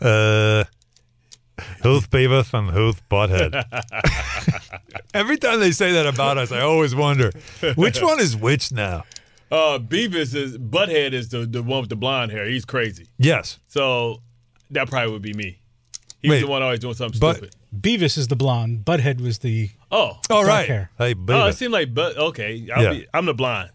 [0.00, 0.64] Uh,
[1.82, 3.52] who's Beavis and who's Butthead?
[5.14, 7.30] Every time they say that about us, I always wonder
[7.76, 9.04] which one is which now.
[9.50, 12.46] Uh, Beavis is Butthead is the, the one with the blonde hair.
[12.46, 13.08] He's crazy.
[13.18, 13.58] Yes.
[13.68, 14.22] So
[14.70, 15.58] that probably would be me.
[16.22, 17.54] He's Wait, the one always doing something but- stupid.
[17.78, 18.84] Beavis is the blonde.
[18.86, 19.68] Butthead was the.
[19.92, 20.28] Oh, all right.
[20.30, 20.66] dark right.
[20.68, 20.90] hair.
[20.96, 22.66] Hey, Oh, it seemed like but okay.
[22.74, 22.90] I'll Yeah.
[22.92, 23.70] be, I'm the blonde.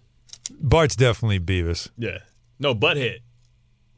[0.60, 1.90] Bart's definitely Beavis.
[2.00, 2.18] Yeah.
[2.58, 3.20] No, Butthead.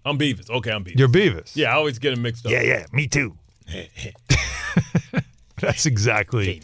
[0.04, 0.50] I'm Beavis.
[0.50, 1.00] Okay, I'm Beavis.
[1.00, 1.56] You're Beavis.
[1.56, 2.52] Yeah, I always get them mixed up.
[2.52, 3.38] Yeah, yeah, me too.
[5.62, 6.62] That's exactly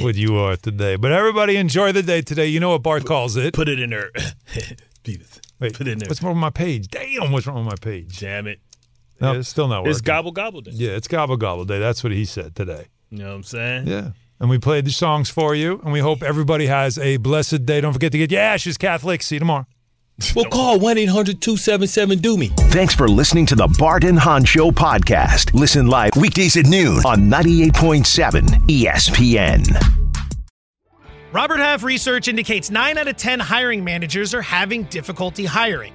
[0.00, 0.96] what you are today.
[0.96, 2.46] But everybody enjoy the day today.
[2.46, 3.52] You know what Bart calls it.
[3.52, 4.10] Put it in there.
[5.04, 5.40] Beavis.
[5.58, 6.08] Wait, Put it in there.
[6.08, 6.88] what's wrong with my page?
[6.88, 8.18] Damn, what's wrong with my page?
[8.20, 8.60] Damn it.
[9.20, 9.90] No, it's still not working.
[9.90, 10.70] It's gobble gobble day.
[10.74, 11.78] Yeah, it's gobble gobble day.
[11.78, 12.86] That's what he said today.
[13.10, 13.86] You know what I'm saying?
[13.86, 14.10] Yeah.
[14.38, 17.80] And we played the songs for you, and we hope everybody has a blessed day.
[17.82, 19.22] Don't forget to get your ashes, Catholic.
[19.22, 19.66] See you tomorrow.
[20.36, 22.48] Well, call 1 800 277 Do Me.
[22.48, 25.54] Thanks for listening to the Bart and Hahn Show podcast.
[25.54, 29.66] Listen live weekdays at noon on 98.7 ESPN.
[31.32, 35.94] Robert Half research indicates 9 out of 10 hiring managers are having difficulty hiring.